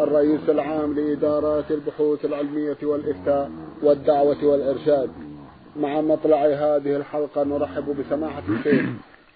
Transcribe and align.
الرئيس 0.00 0.48
العام 0.48 0.94
لإدارات 0.94 1.70
البحوث 1.70 2.24
العلمية 2.24 2.76
والإفتاء 2.82 3.50
والدعوة 3.82 4.44
والإرشاد. 4.44 5.10
مع 5.76 6.00
مطلع 6.00 6.46
هذه 6.46 6.96
الحلقة 6.96 7.44
نرحب 7.44 7.96
بسماحة 8.00 8.42
الشيخ 8.48 8.86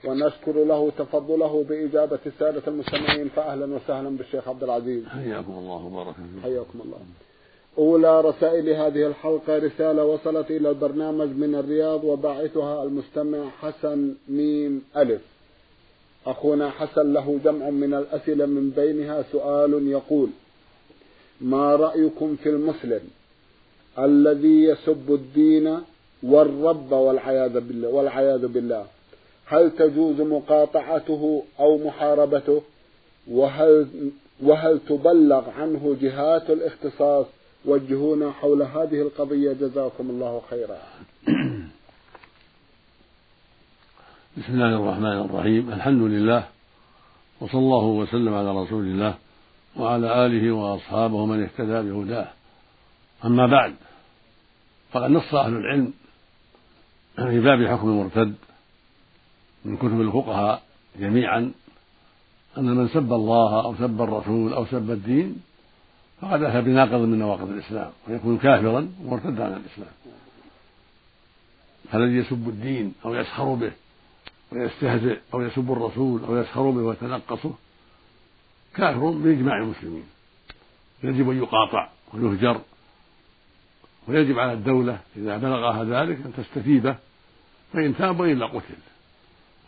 ونشكر 0.05 0.65
له 0.65 0.91
تفضله 0.99 1.65
بإجابة 1.69 2.19
السادة 2.27 2.63
المستمعين 2.69 3.29
فأهلا 3.29 3.75
وسهلا 3.75 4.17
بالشيخ 4.17 4.49
عبد 4.49 4.63
العزيز. 4.63 5.05
حياكم 5.07 5.53
الله 5.53 5.87
وبارك 5.87 6.15
فيكم. 6.15 6.43
حياكم 6.43 6.81
الله. 6.85 6.99
أولى 7.79 8.21
رسائل 8.21 8.69
هذه 8.69 9.07
الحلقة 9.07 9.59
رسالة 9.59 10.05
وصلت 10.05 10.51
إلى 10.51 10.71
البرنامج 10.71 11.29
من 11.29 11.55
الرياض 11.55 12.05
وباعثها 12.05 12.83
المستمع 12.83 13.49
حسن 13.61 14.15
ميم 14.29 14.83
ألف. 14.97 15.21
أخونا 16.27 16.71
حسن 16.71 17.13
له 17.13 17.39
جمع 17.45 17.71
من 17.71 17.95
الأسئلة 17.95 18.47
من 18.47 18.71
بينها 18.71 19.25
سؤال 19.33 19.89
يقول 19.89 20.29
ما 21.43 21.77
رأيكم 21.77 22.37
في 22.37 22.49
المسلم 22.49 23.01
الذي 23.99 24.65
يسب 24.65 25.15
الدين 25.15 25.79
والرب 26.23 26.93
والعياذ 26.93 27.61
بالله 27.61 27.89
والعياذ 27.89 28.47
بالله؟ 28.47 28.87
هل 29.47 29.71
تجوز 29.71 30.21
مقاطعته 30.21 31.43
أو 31.61 31.79
محاربته؟ 31.87 32.63
وهل 33.31 33.87
وهل 34.43 34.81
تبلغ 34.89 35.51
عنه 35.51 35.97
جهات 36.03 36.51
الاختصاص؟ 36.51 37.27
وجهونا 37.65 38.31
حول 38.31 38.63
هذه 38.63 39.03
القضية. 39.03 39.53
جزاكم 39.53 40.11
الله 40.11 40.43
خيرا. 40.51 40.79
بسم 44.37 44.53
الله 44.55 44.77
الرحمن 44.77 45.19
الرحيم. 45.31 45.73
الحمد 45.73 46.03
لله 46.03 46.45
وصلى 47.41 47.61
الله 47.61 47.85
وسلم 47.85 48.35
على 48.35 48.63
رسول 48.63 48.85
الله. 48.85 49.15
وعلى 49.77 50.27
آله 50.27 50.53
وأصحابه 50.53 51.15
ومن 51.15 51.43
اهتدى 51.43 51.91
بهداه. 51.91 52.29
أما 53.25 53.47
بعد 53.47 53.75
فقد 54.93 55.11
نص 55.11 55.35
أهل 55.35 55.57
العلم 55.57 55.93
في 57.17 57.41
باب 57.41 57.67
حكم 57.67 57.89
المرتد. 57.89 58.35
من 59.65 59.77
كتب 59.77 60.01
الفقهاء 60.01 60.63
جميعا 61.01 61.53
أن 62.59 62.65
من 62.65 62.89
سب 62.89 63.13
الله 63.13 63.65
أو 63.65 63.75
سب 63.75 64.03
الرسول 64.03 64.53
أو 64.53 64.67
سب 64.67 64.91
الدين 64.91 65.43
فقد 66.21 66.43
أتى 66.43 66.61
بناقض 66.61 67.01
من 67.01 67.19
نواقض 67.19 67.51
الإسلام 67.51 67.91
ويكون 68.09 68.39
كافرا 68.39 68.93
ومرتدا 69.05 69.45
عن 69.45 69.53
الإسلام. 69.53 69.95
فالذي 71.91 72.17
يسب 72.17 72.49
الدين 72.49 72.95
أو 73.05 73.15
يسخر 73.15 73.55
به 73.55 73.73
ويستهزئ 74.53 75.19
أو 75.35 75.41
يسب 75.41 75.73
الرسول 75.73 76.25
أو 76.25 76.37
يسخر 76.37 76.71
به 76.71 76.83
ويتنقصه 76.83 77.55
كافر 78.75 79.11
بإجماع 79.11 79.57
المسلمين. 79.59 80.05
يجب 81.03 81.31
أن 81.31 81.37
يقاطع 81.37 81.89
ويهجر 82.15 82.61
ويجب 84.09 84.39
على 84.39 84.53
الدولة 84.53 84.99
إذا 85.17 85.37
بلغها 85.37 85.85
ذلك 85.85 86.19
أن 86.27 86.33
تستتيبه 86.37 86.97
فإن 87.73 87.97
تاب 87.97 88.21
وإلا 88.21 88.47
قتل. 88.47 88.75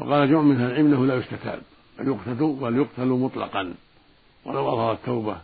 وقال 0.00 0.30
جمع 0.30 0.40
من 0.40 0.60
العلم 0.60 0.90
له 0.90 1.06
لا 1.06 1.14
يستتاب 1.16 1.62
بل 1.98 2.08
يقتل 2.08 2.56
بل 2.60 2.76
يقتل 2.76 3.06
مطلقا. 3.06 3.74
ولو 4.44 4.68
أظهر 4.68 4.92
التوبة. 4.92 5.36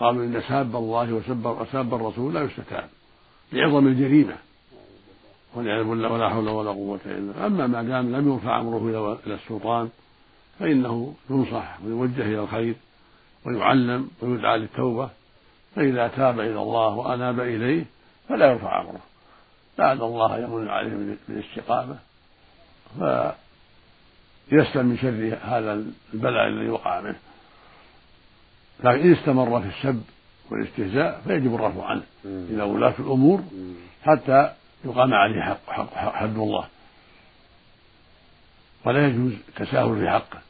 قالوا 0.00 0.24
إن 0.24 0.42
ساب 0.48 0.76
الله 0.76 1.12
وسب 1.12 1.46
وساب 1.46 1.94
الرسول 1.94 2.34
لا 2.34 2.42
يستتاب 2.42 2.88
لعظم 3.52 3.86
الجريمة. 3.86 4.36
ولا 5.54 6.28
حول 6.28 6.48
ولا 6.48 6.70
قوة 6.70 7.00
إلا 7.06 7.46
أما 7.46 7.66
ما 7.66 7.82
دام 7.82 8.16
لم 8.16 8.32
يرفع 8.32 8.60
أمره 8.60 9.18
إلى 9.26 9.34
السلطان 9.34 9.88
فإنه 10.58 11.14
ينصح 11.30 11.78
ويوجه 11.84 12.22
إلى 12.22 12.40
الخير 12.40 12.74
ويعلم 13.44 14.10
ويدعى 14.20 14.58
للتوبة. 14.58 15.10
فإذا 15.76 16.08
تاب 16.08 16.40
إلى 16.40 16.62
الله 16.62 16.88
وأناب 16.88 17.40
إليه 17.40 17.84
فلا 18.28 18.46
يرفع 18.46 18.80
أمره. 18.80 19.00
لعل 19.78 20.02
الله 20.02 20.38
يمن 20.38 20.68
عليه 20.68 21.16
بالاستقامة 21.28 21.98
فيسلم 24.50 24.86
من 24.86 24.98
شر 24.98 25.38
هذا 25.42 25.84
البلاء 26.14 26.48
الذي 26.48 26.68
وقع 26.68 27.00
منه. 27.00 27.16
لكن 28.84 29.00
إن 29.00 29.12
استمر 29.12 29.60
في 29.60 29.68
السب 29.68 30.02
والاستهزاء 30.50 31.22
فيجب 31.26 31.54
الرفع 31.54 31.86
عنه. 31.86 32.02
إلى 32.24 32.62
ولاة 32.62 32.94
الأمور 32.98 33.42
حتى 34.02 34.52
يقام 34.84 35.14
عليه 35.14 35.42
حق, 35.42 35.70
حق 35.70 35.94
حد 35.94 36.36
الله. 36.36 36.68
ولا 38.84 39.06
يجوز 39.06 39.32
التساهل 39.48 39.98
في 39.98 40.10
حقه. 40.10 40.45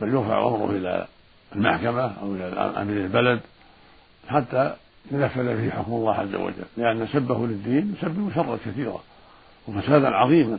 بل 0.00 0.08
يرفع 0.08 0.48
امره 0.48 0.70
إلى 0.70 1.06
المحكمة 1.56 2.12
أو 2.22 2.34
إلى 2.34 2.44
أمير 2.82 2.96
البلد 2.96 3.40
حتى 4.28 4.74
ينفذ 5.10 5.56
فيه 5.56 5.70
حكم 5.70 5.92
الله 5.92 6.14
عز 6.14 6.34
وجل. 6.34 6.64
لأن 6.76 7.08
سبه 7.12 7.46
للدين 7.46 7.94
يسبب 7.98 8.30
شرا 8.34 8.58
كثيرا 8.66 9.00
وفسادا 9.68 10.08
عظيما 10.08 10.58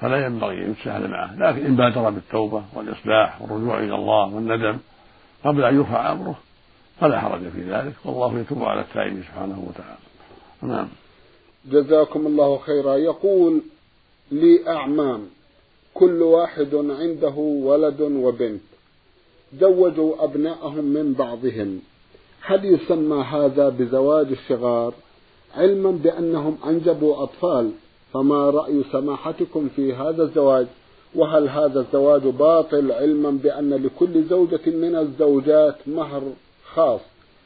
فلا 0.00 0.26
ينبغي 0.26 0.64
أن 0.64 0.70
يتساهل 0.70 1.10
معه. 1.10 1.34
لكن 1.34 1.66
إن 1.66 1.76
بادر 1.76 2.10
بالتوبة 2.10 2.64
والإصلاح 2.74 3.42
والرجوع 3.42 3.78
إلى 3.78 3.94
الله 3.94 4.34
والندم 4.34 4.78
قبل 5.44 5.64
أن 5.64 5.74
يرفع 5.74 6.12
أمره 6.12 6.38
فلا 7.00 7.20
حرج 7.20 7.48
في 7.48 7.62
ذلك. 7.70 7.94
والله 8.04 8.38
يتوب 8.38 8.64
على 8.64 8.80
التائب 8.80 9.22
سبحانه 9.22 9.64
وتعالى. 9.68 9.98
نعم. 10.62 10.88
جزاكم 11.64 12.26
الله 12.26 12.58
خيرا. 12.58 12.96
يقول 12.96 13.62
لي 14.30 14.68
أعمام. 14.68 15.26
كل 15.94 16.22
واحد 16.22 16.74
عنده 16.74 17.34
ولد 17.36 18.00
وبنت. 18.00 18.60
زوجوا 19.60 20.24
أبناءهم 20.24 20.84
من 20.84 21.12
بعضهم. 21.12 21.80
هل 22.40 22.64
يسمى 22.64 23.24
هذا 23.24 23.68
بزواج 23.68 24.26
الصغار؟ 24.30 24.94
علما 25.56 25.90
بأنهم 25.90 26.58
أنجبوا 26.66 27.22
أطفال. 27.22 27.70
فما 28.12 28.50
رأي 28.50 28.82
سماحتكم 28.92 29.68
في 29.76 29.94
هذا 29.94 30.22
الزواج؟ 30.22 30.66
وهل 31.14 31.48
هذا 31.48 31.80
الزواج 31.80 32.22
باطل 32.22 32.92
علما 32.92 33.30
بأن 33.30 33.74
لكل 33.74 34.24
زوجة 34.24 34.60
من 34.66 34.96
الزوجات 34.96 35.76
مهر 35.86 36.22
خاص 36.74 37.00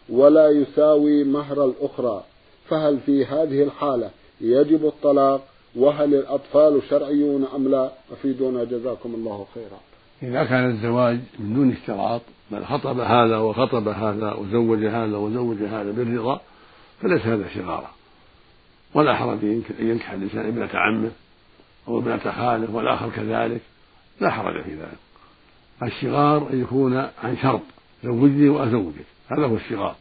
ولا 0.09 0.49
يساوي 0.49 1.25
مهر 1.25 1.65
الأخرى؟ 1.65 2.25
فهل 2.69 2.99
في 3.06 3.25
هذه 3.25 3.62
الحالة 3.62 4.10
يجب 4.41 4.87
الطلاق؟ 4.87 5.53
وهل 5.77 6.15
الأطفال 6.15 6.83
شرعيون 6.91 7.45
أم 7.55 7.69
لا؟ 7.69 7.93
أفيدونا 8.12 8.65
جزاكم 8.65 9.15
الله 9.15 9.47
خيرا. 9.55 9.81
إذا 10.23 10.45
كان 10.45 10.71
الزواج 10.71 11.19
من 11.39 11.55
دون 11.55 11.73
اشتراط 11.73 12.23
بل 12.51 12.65
خطب 12.65 13.01
هذا 13.01 13.37
وخطب 13.37 13.89
هذا 13.89 14.33
وزوج 14.33 14.84
هذا 14.84 15.17
وزوج 15.17 15.63
هذا 15.63 15.91
بالرضا 15.91 16.41
فليس 17.03 17.27
هذا 17.27 17.49
شغارا 17.55 17.91
ولا 18.95 19.15
حرج 19.15 19.45
أن 19.45 19.63
ينكح 19.79 20.11
الإنسان 20.11 20.47
ابنة 20.47 20.71
عمه 20.75 21.11
أو 21.89 21.99
ابنة 21.99 22.19
خاله 22.19 22.75
والآخر 22.75 23.11
كذلك 23.11 23.61
لا 24.21 24.31
حرج 24.31 24.63
في 24.63 24.75
ذلك. 24.75 24.99
الشغار 25.83 26.51
أن 26.53 26.61
يكون 26.61 26.97
عن 26.97 27.37
شرط 27.43 27.63
زوجني 28.05 28.48
وأزوجك. 28.48 29.04
هذا 29.28 29.47
هو 29.47 29.57
الشغار. 29.57 29.97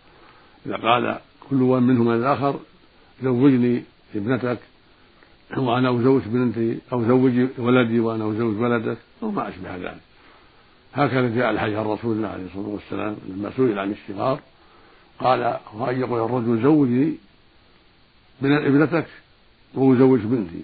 إذا 0.66 0.76
قال 0.76 1.20
كل 1.50 1.56
منهما 1.56 2.16
الآخر 2.16 2.60
زوجني 3.24 3.84
ابنتك 4.16 4.60
وأنا 5.58 5.90
أزوج 5.90 6.22
بنتي 6.26 6.80
أو 6.94 7.06
زوجي 7.06 7.48
ولدي 7.58 8.00
وأنا 8.00 8.32
أزوج 8.32 8.58
ولدك 8.58 8.98
أو 9.24 9.32
ما 9.32 9.50
أشبه 9.50 9.76
ذلك. 9.76 10.02
هكذا 10.94 11.36
جاء 11.36 11.52
الحديث 11.52 11.78
عن 11.78 11.86
رسول 11.86 12.18
الله 12.18 12.28
عليه 12.28 12.46
الصلاة 12.46 12.68
والسلام 12.68 13.16
لما 13.30 13.52
سئل 13.58 13.80
عن 13.80 13.88
الاشتغار 13.88 14.40
قال 15.20 15.58
وأن 15.74 16.00
يقول 16.00 16.26
الرجل 16.26 16.64
زوجني 16.64 17.14
من 18.42 18.52
ابنتك 18.52 19.06
وأزوج 19.74 20.20
بنتي 20.20 20.62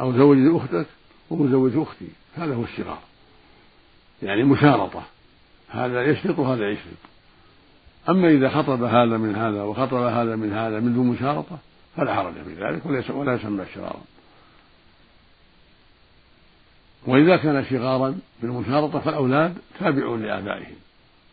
أو 0.00 0.12
زوجني 0.12 0.56
أختك 0.56 0.86
وأزوج 1.30 1.76
أختي. 1.76 2.08
هذا 2.36 2.54
هو 2.54 2.62
الشغار 2.62 2.98
يعني 4.22 4.44
مشارطة. 4.44 5.02
هذا 5.68 6.02
يشرط 6.02 6.38
وهذا 6.38 6.70
يشرط. 6.70 6.98
أما 8.08 8.28
إذا 8.28 8.48
خطب 8.48 8.82
هذا 8.82 9.16
من 9.16 9.34
هذا 9.34 9.62
وخطب 9.62 9.96
هذا 9.96 10.36
من 10.36 10.52
هذا 10.52 10.80
من 10.80 10.94
دون 10.94 11.06
مشارطة 11.06 11.58
فلا 11.98 12.14
حرج 12.14 12.32
في 12.32 12.54
ذلك 12.54 12.86
ولا 13.10 13.34
يسمى 13.34 13.64
شغارا 13.74 14.00
وإذا 17.06 17.36
كان 17.36 17.64
شغارا 17.64 18.18
بالمشارطة 18.42 19.00
فالأولاد 19.00 19.58
تابعون 19.80 20.22
لآبائهم 20.22 20.76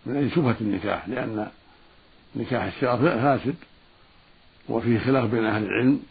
من 0.05 0.17
أجل 0.17 0.31
شبهة 0.31 0.55
النكاح 0.61 1.07
لأن 1.07 1.47
نكاح 2.35 2.63
الشرف 2.63 3.01
فاسد 3.01 3.55
وفيه 4.69 4.99
خلاف 4.99 5.31
بين 5.31 5.45
أهل 5.45 5.63
العلم. 5.63 6.03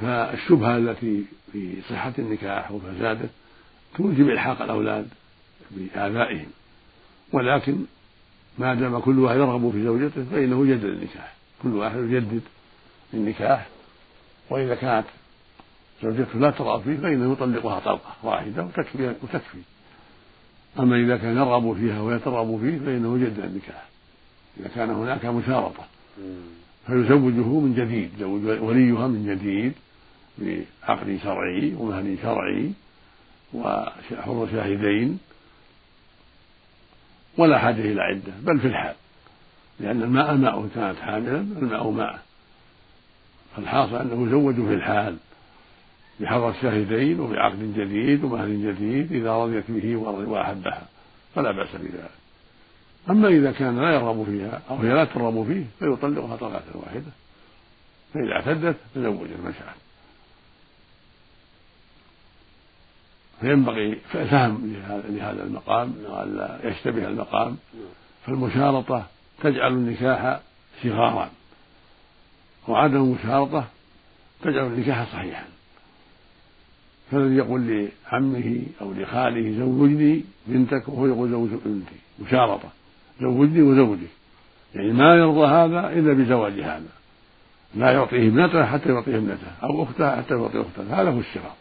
فالشبهة 0.00 0.76
التي 0.76 1.24
في 1.52 1.76
صحة 1.90 2.12
النكاح 2.18 2.72
وفساده 2.72 3.28
توجب 3.96 4.28
إلحاق 4.28 4.62
الأولاد 4.62 5.08
بآبائهم. 5.70 6.50
ولكن 7.32 7.78
ما 8.58 8.74
دام 8.74 8.98
كل 8.98 9.18
واحد 9.18 9.36
يرغب 9.36 9.70
في 9.72 9.84
زوجته 9.84 10.24
فإنه 10.24 10.66
يجدد 10.66 10.84
النكاح. 10.84 11.35
كل 11.62 11.68
واحد 11.68 11.96
يجدد 11.96 12.42
النكاح 13.14 13.66
وإذا 14.50 14.74
كانت 14.74 15.06
زوجته 16.02 16.38
لا 16.38 16.50
ترغب 16.50 16.82
فيه 16.82 16.96
فإنه 16.96 17.32
يطلقها 17.32 17.80
طلقة 17.80 18.14
واحدة 18.22 18.64
وتكفي 18.64 19.14
وتكفي. 19.22 19.58
أما 20.78 20.96
إذا 20.96 21.16
كان 21.16 21.36
يرغب 21.36 21.76
فيها 21.76 22.00
وهي 22.00 22.18
ترغب 22.18 22.60
فيه 22.60 22.78
فإنه 22.78 23.16
يجدد 23.16 23.44
النكاح 23.44 23.84
إذا 24.60 24.68
كان 24.68 24.90
هناك 24.90 25.24
مشارطة. 25.24 25.84
فيزوجه 26.86 27.60
من 27.60 27.74
جديد 27.74 28.10
يزوج 28.16 28.62
وليها 28.62 29.06
من 29.06 29.26
جديد 29.26 29.72
بعقد 30.38 31.18
شرعي 31.22 31.74
ومهر 31.74 32.16
شرعي 32.22 32.72
وحر 33.54 34.48
شاهدين 34.52 35.18
ولا 37.38 37.58
حاجة 37.58 37.80
إلى 37.80 38.00
عدة 38.02 38.32
بل 38.42 38.60
في 38.60 38.66
الحال. 38.66 38.94
لأن 39.80 40.02
الماء 40.02 40.34
ماء 40.34 40.68
كانت 40.74 40.98
حاملا 40.98 41.38
الماء 41.38 41.90
ماء. 41.90 42.22
فالحاصل 43.56 43.96
أنه 43.96 44.26
يزوج 44.26 44.54
في 44.54 44.74
الحال 44.74 45.16
بحضر 46.20 46.50
الشاهدين 46.50 47.20
وبعقد 47.20 47.74
جديد 47.76 48.24
ومهر 48.24 48.48
جديد 48.48 49.12
إذا 49.12 49.32
رضيت 49.32 49.64
به 49.68 49.96
وأحبها. 49.96 50.86
فلا 51.34 51.52
بأس 51.52 51.76
بذلك. 51.76 52.10
أما 53.10 53.28
إذا 53.28 53.52
كان 53.52 53.80
لا 53.80 53.94
يرغب 53.94 54.24
فيها 54.24 54.62
أو 54.70 54.76
هي 54.76 54.92
لا 54.92 55.04
ترغب 55.04 55.46
فيه 55.46 55.64
فيطلقها 55.78 56.36
طلقة 56.36 56.62
واحدة. 56.74 57.12
فإذا 58.14 58.32
اعتدت 58.32 58.76
تزوج 58.94 59.28
المشاعر. 59.38 59.74
فينبغي 63.40 63.94
فهم 64.12 64.76
لهذا 65.08 65.42
المقام 65.42 65.94
لئلا 66.02 66.60
يشتبه 66.64 67.08
المقام. 67.08 67.56
فالمشارطة 68.26 69.06
تجعل 69.42 69.72
النكاح 69.72 70.40
صغارا. 70.82 71.30
وعدم 72.68 72.96
المشارطة 72.96 73.64
تجعل 74.42 74.66
النكاح 74.66 75.12
صحيحا. 75.12 75.44
فالذي 77.10 77.36
يقول 77.36 77.90
لعمه 78.12 78.62
أو 78.80 78.92
لخاله 78.92 79.58
زوجني 79.58 80.24
بنتك 80.46 80.88
وهو 80.88 81.06
يقول 81.06 81.30
زوج 81.30 81.48
بنتي. 81.64 81.96
مشارطة. 82.18 82.68
زوجني 83.20 83.62
وزوجك. 83.62 84.10
يعني 84.74 84.92
ما 84.92 85.14
يرضى 85.14 85.46
هذا 85.46 85.92
إلا 85.92 86.12
بزواج 86.12 86.60
هذا. 86.60 86.96
لا 87.74 87.92
يعطيه 87.92 88.28
ابنته 88.28 88.66
حتى 88.66 88.88
يعطيه 88.88 89.16
ابنته 89.16 89.48
أو 89.62 89.82
أختها 89.82 90.16
حتى 90.16 90.34
يعطي 90.34 90.60
أختها. 90.60 91.02
هذا 91.02 91.10
هو 91.10 91.20
الشراط 91.20 91.56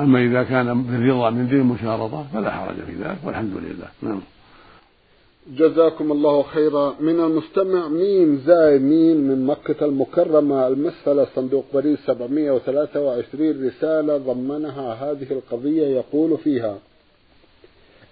أما 0.00 0.18
إذا 0.24 0.42
كان 0.42 0.82
بالرضا 0.82 1.30
من 1.30 1.48
دين 1.48 1.60
المشارطة 1.60 2.26
فلا 2.32 2.50
حرج 2.50 2.74
في 2.74 2.92
ذلك 2.92 3.18
والحمد 3.24 3.56
لله. 3.56 3.88
نعم. 4.02 4.20
جزاكم 5.46 6.12
الله 6.12 6.42
خيرا. 6.42 6.96
من 7.00 7.20
المستمع 7.20 7.88
ميم 7.88 8.42
زاي 8.46 8.78
ميم 8.78 9.16
من 9.16 9.46
مكة 9.46 9.84
المكرمة. 9.84 10.66
المسفلة 10.66 11.26
صندوق 11.34 11.64
بريد 11.74 11.98
723 12.06 13.66
رسالة 13.66 14.16
ضمنها 14.16 14.94
هذه 14.94 15.26
القضية. 15.30 15.86
يقول 15.86 16.38
فيها 16.38 16.78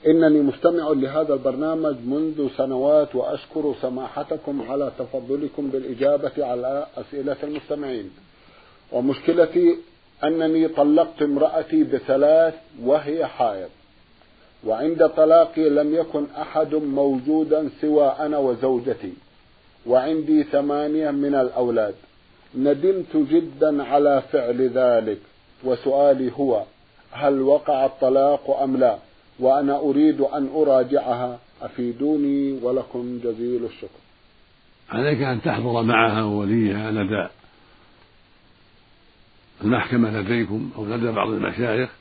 إنني 0.07 0.41
مستمع 0.41 0.89
لهذا 0.89 1.35
البرنامج 1.35 1.97
منذ 2.07 2.49
سنوات 2.57 3.15
وأشكر 3.15 3.75
سماحتكم 3.83 4.63
على 4.71 4.93
تفضلكم 4.99 5.71
بالإجابة 5.71 6.33
على 6.39 6.87
أسئلة 6.97 7.37
المستمعين. 7.43 8.11
ومشكلتي 8.93 9.77
أنني 10.25 10.69
طلقت 10.69 11.23
امرأتي 11.23 11.85
بثلاث 11.85 12.55
وهي 12.85 13.27
حائض. 13.27 13.69
وعند 14.67 15.09
طلاقي 15.09 15.69
لم 15.69 15.95
يكن 15.95 16.27
أحد 16.41 16.75
موجودا 16.75 17.69
سوى 17.81 18.07
أنا 18.07 18.39
وزوجتي. 18.39 19.13
وعندي 19.87 20.43
ثمانية 20.43 21.11
من 21.11 21.35
الأولاد. 21.35 21.95
ندمت 22.55 23.17
جدا 23.17 23.83
على 23.83 24.23
فعل 24.33 24.69
ذلك. 24.69 25.19
وسؤالي 25.65 26.33
هو 26.33 26.63
هل 27.11 27.41
وقع 27.41 27.87
الطلاق 27.87 28.61
أم 28.63 28.77
لا؟ 28.77 28.99
وأنا 29.39 29.79
أريد 29.79 30.21
أن 30.21 30.49
أراجعها. 30.55 31.39
أفيدوني 31.63 32.59
ولكم 32.63 33.21
جزيل 33.25 33.65
الشكر. 33.65 34.01
عليك 34.91 35.23
أن 35.23 35.43
تحضر 35.43 35.83
معها 35.83 36.25
ووليها 36.25 36.91
لدى 36.91 37.29
المحكمة 39.65 40.21
لديكم 40.21 40.71
أو 40.77 40.87
لدى 40.87 41.13
بعض 41.13 41.29
المشايخ. 41.29 42.00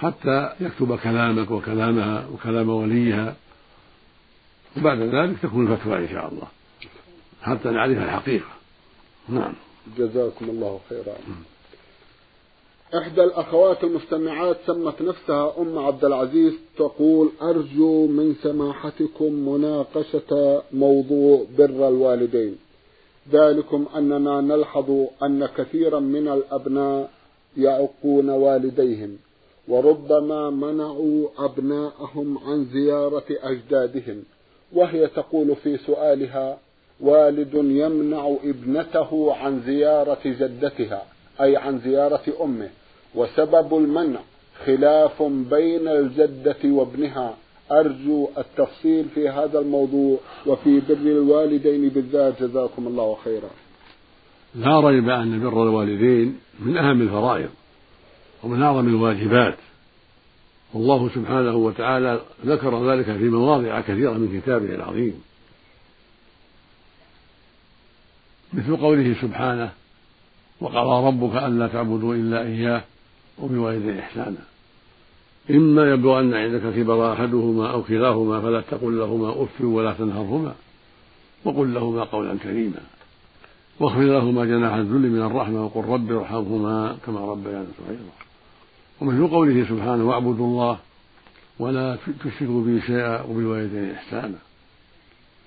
حتى 0.00 0.52
يكتب 0.60 0.98
كلامك 0.98 1.50
وكلامها 1.50 2.26
وكلام 2.34 2.68
وليها. 2.68 3.36
وبعد 4.76 4.98
ذلك 4.98 5.38
تكون 5.42 5.72
الفتوى 5.72 5.98
إن 5.98 6.08
شاء 6.08 6.28
الله. 6.28 6.48
حتى 7.42 7.70
نعرف 7.70 7.98
الحقيقة. 7.98 8.48
نعم. 9.28 9.52
جزاكم 9.98 10.50
الله 10.50 10.80
خيرا. 10.88 11.14
إحدى 12.98 13.24
الأخوات 13.24 13.84
المستمعات 13.84 14.56
سمت 14.66 15.02
نفسها 15.02 15.54
أم 15.58 15.78
عبد 15.78 16.04
العزيز 16.04 16.52
تقول 16.76 17.30
أرجو 17.42 18.06
من 18.06 18.34
سماحتكم 18.42 19.32
مناقشة 19.32 20.62
موضوع 20.72 21.46
بر 21.58 21.88
الوالدين. 21.88 22.56
ذلكم 23.32 23.86
أننا 23.96 24.40
نلحظ 24.40 24.90
أن 25.22 25.46
كثيرا 25.46 26.00
من 26.00 26.28
الأبناء 26.28 27.10
يعقون 27.56 28.30
والديهم. 28.30 29.18
وربما 29.70 30.50
منعوا 30.50 31.28
أبناءهم 31.38 32.38
عن 32.38 32.64
زيارة 32.64 33.24
أجدادهم 33.42 34.22
وهي 34.72 35.06
تقول 35.06 35.56
في 35.56 35.76
سؤالها 35.76 36.58
والد 37.00 37.54
يمنع 37.54 38.36
ابنته 38.44 39.34
عن 39.34 39.62
زيارة 39.66 40.18
جدتها 40.24 41.02
أي 41.40 41.56
عن 41.56 41.78
زيارة 41.78 42.22
أمه 42.44 42.70
وسبب 43.14 43.78
المنع 43.78 44.20
خلاف 44.66 45.22
بين 45.22 45.88
الجدة 45.88 46.56
وابنها. 46.64 47.34
أرجو 47.70 48.28
التفصيل 48.38 49.04
في 49.14 49.28
هذا 49.28 49.58
الموضوع 49.58 50.18
وفي 50.46 50.80
بر 50.88 50.94
الوالدين 50.94 51.88
بالذات. 51.88 52.42
جزاكم 52.42 52.86
الله 52.86 53.16
خيرا. 53.24 53.50
لا 54.54 54.80
ريب 54.80 55.08
أن 55.08 55.40
بر 55.40 55.62
الوالدين 55.62 56.38
من 56.60 56.76
أهم 56.76 57.00
الفرائض. 57.02 57.48
ومن 58.42 58.62
أعظم 58.62 58.88
الواجبات. 58.88 59.56
والله 60.74 61.10
سبحانه 61.14 61.56
وتعالى 61.56 62.20
ذكر 62.46 62.92
ذلك 62.92 63.04
في 63.04 63.28
مواضع 63.28 63.80
كثيرة 63.80 64.12
من 64.12 64.40
كتابه 64.40 64.74
العظيم. 64.74 65.22
مثل 68.52 68.76
قوله 68.76 69.14
سبحانه 69.22 69.72
وقضى 70.60 71.06
ربك 71.06 71.36
ألا 71.36 71.66
تعبدوا 71.66 72.14
إلا 72.14 72.42
إياه 72.42 72.82
وبوالدين 73.38 73.98
إحسانا 73.98 74.44
إما 75.50 75.90
يبلغن 75.90 76.34
عندك 76.34 76.74
كبر 76.74 77.12
أحدهما 77.12 77.70
أو 77.70 77.82
كلاهما 77.82 78.40
فلا 78.40 78.60
تقل 78.60 78.98
لهما 78.98 79.42
أف 79.42 79.60
ولا 79.60 79.92
تنهرهما 79.92 80.54
وقل 81.44 81.74
لهما 81.74 82.04
قولا 82.04 82.38
كريما. 82.38 82.80
واخفض 83.80 84.00
لهما 84.00 84.44
جناح 84.44 84.74
الذل 84.74 85.10
من 85.10 85.22
الرحمة 85.22 85.64
وقل 85.64 85.84
رب 85.84 86.12
ارحمهما 86.12 86.96
كما 87.06 87.20
ربياني 87.20 87.66
صغيرا. 87.78 88.29
ومثل 89.00 89.28
قوله 89.28 89.64
سبحانه 89.64 90.04
واعبدوا 90.04 90.46
الله 90.46 90.78
ولا 91.58 91.98
تشركوا 92.24 92.64
به 92.64 92.80
شيئا 92.86 93.22
وبالوالدين 93.22 93.90
إحسانا. 93.90 94.38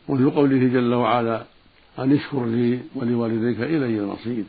ومثل 0.07 0.29
قوله 0.29 0.67
جل 0.67 0.93
وعلا 0.93 1.43
أن 1.99 2.13
اشكر 2.13 2.45
لي 2.45 2.79
ولوالديك 2.95 3.61
إلي 3.61 3.99
المصير. 3.99 4.43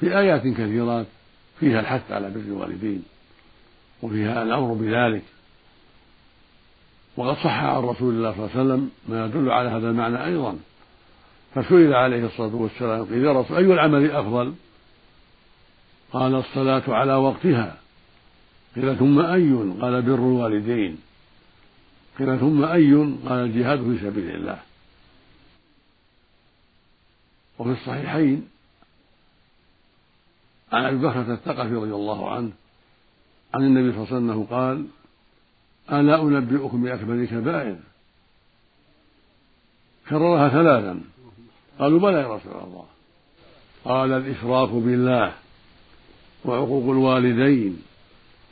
في 0.00 0.18
آيات 0.18 0.42
كثيرات 0.42 1.06
فيها 1.60 1.80
الحث 1.80 2.12
على 2.12 2.30
بر 2.30 2.40
الوالدين 2.40 3.02
وفيها 4.02 4.42
الأمر 4.42 4.74
بذلك. 4.74 5.22
وقد 7.16 7.36
صح 7.36 7.64
عن 7.64 7.82
رسول 7.82 8.14
الله 8.14 8.32
صلى 8.32 8.44
الله 8.44 8.50
عليه 8.50 8.64
وسلم 8.64 8.90
ما 9.08 9.26
يدل 9.26 9.50
على 9.50 9.68
هذا 9.68 9.90
المعنى 9.90 10.24
أيضا. 10.24 10.58
فسئل 11.54 11.94
عليه 11.94 12.26
الصلاة 12.26 12.54
والسلام 12.54 13.04
قيل 13.04 13.24
يا 13.24 13.32
رسول 13.32 13.56
أي 13.56 13.64
العمل 13.64 14.10
أفضل؟ 14.10 14.54
قال 16.14 16.34
الصلاة 16.34 16.82
على 16.88 17.14
وقتها. 17.14 17.76
قيل 18.76 18.96
ثم 18.96 19.18
أي؟ 19.18 19.52
قال 19.80 20.02
بر 20.02 20.14
الوالدين. 20.14 20.98
قيل 22.18 22.38
ثم 22.38 22.64
أي؟ 22.64 22.94
قال 23.28 23.38
الجهاد 23.38 23.78
في 23.78 23.98
سبيل 23.98 24.34
الله. 24.34 24.58
وفي 27.58 27.70
الصحيحين 27.70 28.48
عن 30.72 30.84
أبي 30.84 30.96
بكرة 30.96 31.32
الثقفي 31.34 31.74
رضي 31.74 31.94
الله 31.94 32.30
عنه 32.30 32.50
عن 33.54 33.64
النبي 33.64 33.92
صلى 33.92 34.02
الله 34.02 34.14
عليه 34.14 34.42
وسلم 34.42 34.44
قال 34.56 34.86
ألا 35.92 36.22
أنبئكم 36.22 36.82
بأكبر 36.82 37.12
الكبائر 37.12 37.76
كررها 40.08 40.48
ثلاثا. 40.48 41.00
قالوا 41.78 42.00
بلى 42.00 42.18
يا 42.20 42.34
رسول 42.34 42.52
الله. 42.52 42.86
قال 43.84 44.12
الإشراك 44.12 44.68
بالله. 44.68 45.43
وعقوق 46.44 46.90
الوالدين 46.90 47.82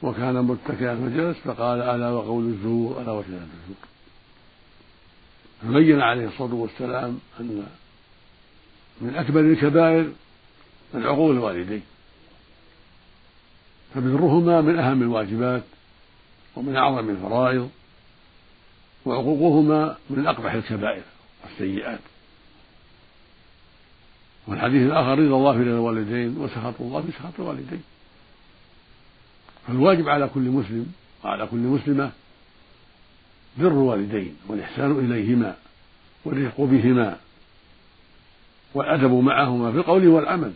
وكان 0.02 0.42
متكئا 0.42 0.94
فجلس 0.94 1.38
فقال 1.38 1.82
ألا 1.82 2.11
وقول 2.11 2.44
الزور 2.44 3.02
ألا 3.02 3.12
وشهادة 3.12 3.37
الزور. 3.37 3.76
فبين 5.62 6.00
عليه 6.00 6.28
الصلاة 6.28 6.54
والسلام 6.54 7.18
أن 7.40 7.66
من 9.00 9.14
أكبر 9.14 9.40
الكبائر 9.40 10.12
العقوق 10.94 11.30
الوالدين. 11.30 11.82
فبرهما 13.94 14.61
من 14.61 14.78
أهم 14.78 15.02
الواجبات 15.02 15.62
ومن 16.56 16.76
أعظم 16.76 17.11
الفرائض 17.11 17.70
وعقوقهما 19.04 19.96
من 20.11 20.26
أقبح 20.26 20.52
الكبائر 20.52 21.02
والسيئات. 21.44 22.00
والحديث 24.46 24.82
الآخر 24.82 25.18
رضا 25.18 25.37
الله 25.37 25.52
في 25.52 25.62
الوالدين 25.62 26.38
وسخط 26.38 26.75
الله 26.80 27.00
في 27.00 27.12
سخط 27.12 27.40
الوالدين. 27.40 27.82
فالواجب 29.66 30.08
على 30.08 30.30
كل 30.34 30.40
مسلم 30.40 30.92
وعلى 31.25 31.46
كل 31.46 31.56
مسلمة 31.56 32.11
بر 33.58 33.68
الوالدين 33.68 34.37
والإحسان 34.49 34.90
إليهما 34.90 35.56
والرفق 36.25 36.61
بهما 36.61 37.16
والأدب 38.75 39.11
معهما 39.11 39.72
في 39.72 39.78
القول 39.78 40.08
والعمل. 40.08 40.52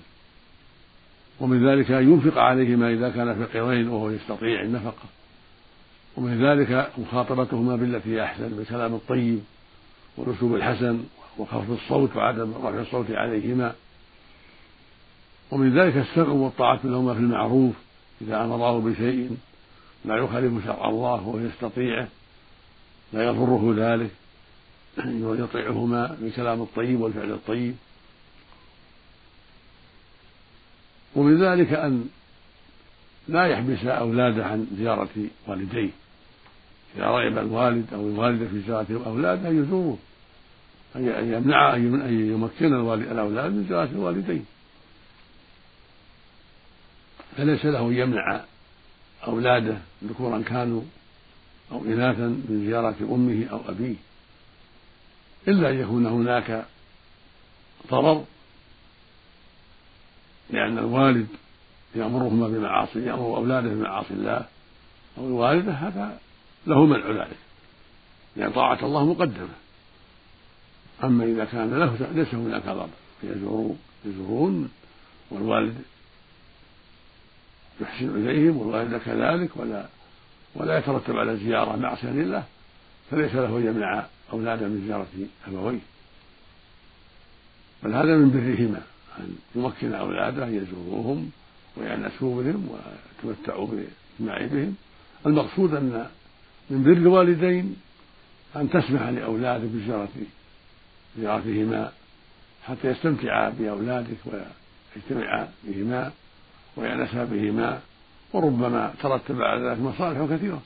ومن 1.41 1.69
ذلك 1.69 1.91
أن 1.91 2.13
ينفق 2.13 2.39
عليهما 2.39 2.93
إذا 2.93 3.11
كان 3.11 3.47
فقيرين 3.47 3.89
وهو 3.89 4.11
يستطيع 4.11 4.63
النفقة. 4.63 5.05
ومن 6.17 6.45
ذلك 6.45 6.91
مخاطبتهما 6.99 7.77
بالتي 7.77 8.15
هي 8.15 8.25
أحسن 8.25 8.49
بالكلام 8.49 8.95
الطيب 8.95 9.41
والأسلوب 10.17 10.55
الحسن 10.55 11.05
وخفض 11.39 11.71
الصوت 11.71 12.17
وعدم 12.17 12.55
رفع 12.55 12.81
الصوت 12.81 13.11
عليهما. 13.11 13.75
ومن 15.51 15.79
ذلك 15.79 15.97
السمع 15.97 16.29
والطاعة 16.29 16.81
لهما 16.85 17.15
في 17.15 17.21
المعروف 17.21 17.75
إذا 18.21 18.45
أمراه 18.45 18.81
بشيء 18.81 19.37
لا 20.05 20.17
يخالف 20.17 20.65
شرع 20.65 20.89
الله 20.89 21.29
وهو 21.29 21.39
يستطيعه 21.39 22.09
لا 23.13 23.25
يضره 23.27 23.75
ذلك 23.77 24.11
يطيعهما 25.45 26.17
بالكلام 26.21 26.63
الطيب 26.63 27.01
والفعل 27.01 27.31
الطيب. 27.31 27.75
ومن 31.17 31.43
ذلك 31.43 31.73
أن 31.73 32.09
لا 33.29 33.47
يحبس 33.47 33.85
أولاده 33.85 34.47
عن 34.47 34.67
زيارة 34.79 35.09
والديه. 35.47 35.91
إذا 36.97 37.07
رغب 37.07 37.39
الوالد 37.39 37.95
أو 37.95 38.09
الوالدة 38.09 38.49
في 38.49 38.61
زيارة 38.61 39.07
أولاده 39.07 39.49
يزوره. 39.49 39.99
أن 40.97 41.33
يمنع 41.33 41.75
أن 41.75 42.31
يمكن 42.31 42.75
الأولاد 42.93 43.53
من 43.53 43.67
زيارة 43.69 43.91
الوالدين. 43.91 44.47
فليس 47.37 47.65
له 47.65 47.81
أن 47.89 47.93
يمنع 47.93 48.41
أولاده 49.27 49.79
ذكورا 50.05 50.43
كانوا 50.43 50.83
أو 51.73 51.85
إناثا 51.85 52.27
من 52.27 52.65
زيارة 52.67 52.97
أمه 53.01 53.47
أو 53.51 53.61
أبيه. 53.69 53.95
إلا 55.49 55.71
أن 55.71 55.81
يكون 55.81 56.07
هناك 56.07 56.65
ضرر 57.91 58.25
لأن 60.51 60.79
الوالد 60.79 61.27
يأمرهما 61.95 62.49
بمعاصي 62.49 62.99
يأمر 62.99 63.37
أولاده 63.37 63.69
بمعاصي 63.69 64.15
الله 64.15 64.47
أو 65.19 65.27
الوالدة 65.27 65.73
هذا 65.73 66.19
له 66.67 66.87
منع 66.87 67.11
ذلك 67.11 67.37
لأن 68.37 68.53
طاعة 68.53 68.87
الله 68.87 69.05
مقدمة. 69.05 69.66
أما 71.05 71.25
إذا 71.25 71.45
كان 71.45 71.71
له 71.75 72.09
ليس 72.15 72.35
هناك 72.35 72.65
ضرر. 72.65 72.89
يزورون 73.23 73.79
يزورون 74.05 74.71
والوالد 75.31 75.75
يحسن 77.81 78.17
إليهم 78.17 78.57
والوالدة 78.57 78.99
كذلك 78.99 79.57
ولا 79.57 79.87
ولا 80.55 80.79
يترتب 80.79 81.17
على 81.17 81.33
الزيارة 81.33 81.77
معصية 81.77 82.11
لله 82.11 82.45
فليس 83.11 83.35
له 83.35 83.59
أن 83.59 83.67
يمنع 83.67 84.07
أولاده 84.33 84.69
من 84.69 84.85
زيارة 84.87 85.07
أبويه. 85.47 85.79
بل 87.83 87.95
هذا 87.95 88.17
من 88.17 88.31
برهما 88.31 88.83
أن 89.19 89.37
يمكن 89.55 89.95
أولاده 89.95 90.45
أن 90.45 90.55
يزوروهم 90.55 91.31
ويأنسوا 91.77 92.43
بهم 92.43 92.69
ويتمتعوا 93.25 93.67
باجتماع 93.67 94.47
بهم. 94.47 94.75
المقصود 95.27 95.75
أن 95.75 96.07
من 96.71 96.83
بر 96.83 96.93
الوالدين 96.93 97.77
أن 98.57 98.71
تسمح 98.71 99.03
لأولادك 99.03 99.69
بزيارة 99.69 100.09
زيارتهما 101.19 101.93
حتى 102.67 102.89
يستمتعا 102.89 103.49
بأولادك 103.49 104.17
ويجتمعا 104.27 105.49
بهما 105.65 106.13
ويأنسا 106.77 107.25
بهما. 107.25 107.81
وربما 108.33 108.95
ترتب 109.03 109.43
على 109.43 109.69
ذلك 109.69 109.81
مصالح 109.81 110.35
كثيرة. 110.35 110.63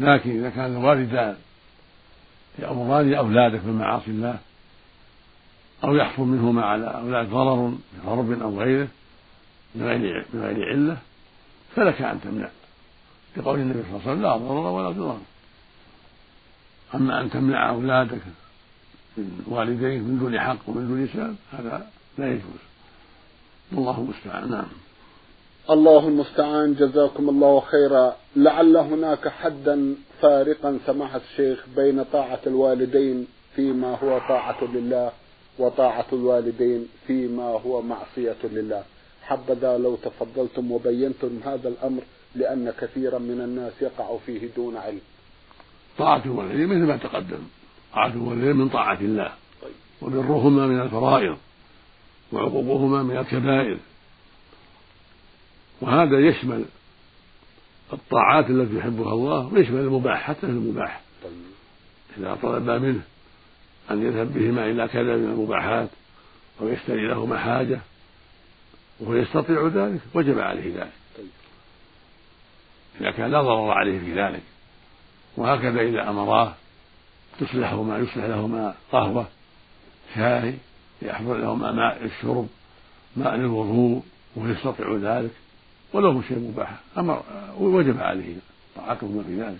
لكن 0.00 0.30
إذا 0.30 0.50
كان 0.50 0.76
الوالدان 0.76 1.36
يأمران 2.58 3.14
أولادك 3.14 3.60
بمعاصي 3.60 4.10
الله 4.10 4.38
أو 5.84 5.94
يحصل 5.94 6.22
منهما 6.22 6.64
على 6.64 6.86
أولاد 6.86 7.30
ضرر 7.30 7.56
من 7.56 7.78
ضرب 8.06 8.42
أو 8.42 8.60
غيره 8.60 8.88
من 9.74 9.86
غير 9.86 10.26
من 10.32 10.40
غير 10.42 10.68
علة 10.68 10.96
فلك 11.76 12.02
أن 12.02 12.20
تمنع. 12.20 12.48
لقول 13.36 13.58
النبي 13.60 13.82
صلى 13.82 13.90
الله 13.90 14.00
عليه 14.00 14.12
وسلم 14.12 14.22
لا 14.22 14.36
ضرر 14.36 14.66
ولا 14.66 14.90
ضرر. 14.90 15.20
أما 16.94 17.20
أن 17.20 17.30
تمنع 17.30 17.70
أولادك 17.70 18.20
من 19.16 19.42
والديك 19.46 20.00
من 20.02 20.18
دون 20.18 20.40
حق 20.40 20.56
ومن 20.66 20.88
دون 20.88 21.08
سبب 21.14 21.36
هذا 21.52 21.86
لا 22.18 22.26
يجوز. 22.26 22.62
والله 23.72 23.98
المستعان. 23.98 24.50
نعم. 24.50 24.66
الله 25.70 26.08
المستعان. 26.08 26.74
جزاكم 26.74 27.28
الله 27.28 27.60
خيرا. 27.60 28.16
لعل 28.36 28.76
هناك 28.76 29.28
حدا 29.28 29.94
فارقا 30.20 30.78
سماحة 30.86 31.20
الشيخ 31.30 31.64
بين 31.76 32.02
طاعة 32.02 32.40
الوالدين 32.46 33.26
فيما 33.56 33.98
هو 33.98 34.18
طاعة 34.18 34.64
لله 34.64 35.12
وطاعة 35.58 36.06
الوالدين 36.12 36.88
فيما 37.06 37.42
هو 37.42 37.82
معصية 37.82 38.36
لله. 38.44 38.84
حبذا 39.22 39.78
لو 39.78 39.96
تفضلتم 39.96 40.72
وبينتم 40.72 41.40
هذا 41.44 41.68
الأمر 41.68 42.02
لأن 42.34 42.72
كثيرا 42.80 43.18
من 43.18 43.40
الناس 43.40 43.72
يقع 43.82 44.16
فيه 44.26 44.48
دون 44.56 44.76
علم. 44.76 45.00
طاعة 45.98 46.22
الوالدين 46.24 46.66
مثل 46.66 46.86
ما 46.86 46.96
تقدم. 46.96 47.42
طاعة 47.94 48.12
الوالدين 48.12 48.56
من 48.56 48.68
طاعة 48.68 48.98
الله. 49.00 49.32
وبرهما 50.02 50.66
من 50.66 50.80
الفرائض. 50.80 51.36
وعقوقهما 52.32 53.02
من 53.02 53.16
الكبائر. 53.16 53.78
وهذا 55.80 56.18
يشمل 56.18 56.64
الطاعات 57.92 58.50
التي 58.50 58.78
يحبها 58.78 59.12
الله 59.12 59.52
ويشمل 59.52 59.80
المباح 59.80 60.22
حتى 60.22 60.40
في 60.40 60.46
المباح. 60.46 61.00
إذا 62.18 62.38
طلب 62.42 62.70
منه 62.70 63.02
أن 63.90 64.02
يذهب 64.02 64.34
بهما 64.34 64.70
إلى 64.70 64.88
كذا 64.88 65.16
من 65.16 65.24
المباحات 65.24 65.88
أو 66.60 66.68
يشتري 66.68 67.08
لهما 67.08 67.38
حاجة 67.38 67.80
وهو 69.00 69.14
يستطيع 69.14 69.66
ذلك 69.66 70.00
وجب 70.14 70.38
عليه 70.38 70.76
ذلك. 70.76 70.92
إذا 73.00 73.10
كان 73.10 73.30
لا 73.30 73.42
ضرر 73.42 73.70
عليه 73.70 73.98
في 73.98 74.20
ذلك. 74.20 74.42
وهكذا 75.36 75.80
إذا 75.80 76.10
أمراه 76.10 76.54
تصلحهما 77.40 77.98
يصلح 77.98 78.24
لهما 78.24 78.74
قهوة 78.92 79.26
شاي 80.14 80.54
يحضر 81.02 81.36
لهما 81.36 81.72
ماء 81.72 82.04
الشرب 82.04 82.48
ماء 83.16 83.36
للوضوء 83.36 84.02
وهو 84.36 84.48
يستطيع 84.48 84.96
ذلك 84.96 85.30
ولو 85.92 86.22
شيء 86.22 86.38
مباح. 86.38 86.80
أمر 86.98 87.22
وجب 87.58 88.00
عليه 88.00 88.36
طاعتهما 88.76 89.22
في 89.22 89.40
ذلك. 89.40 89.58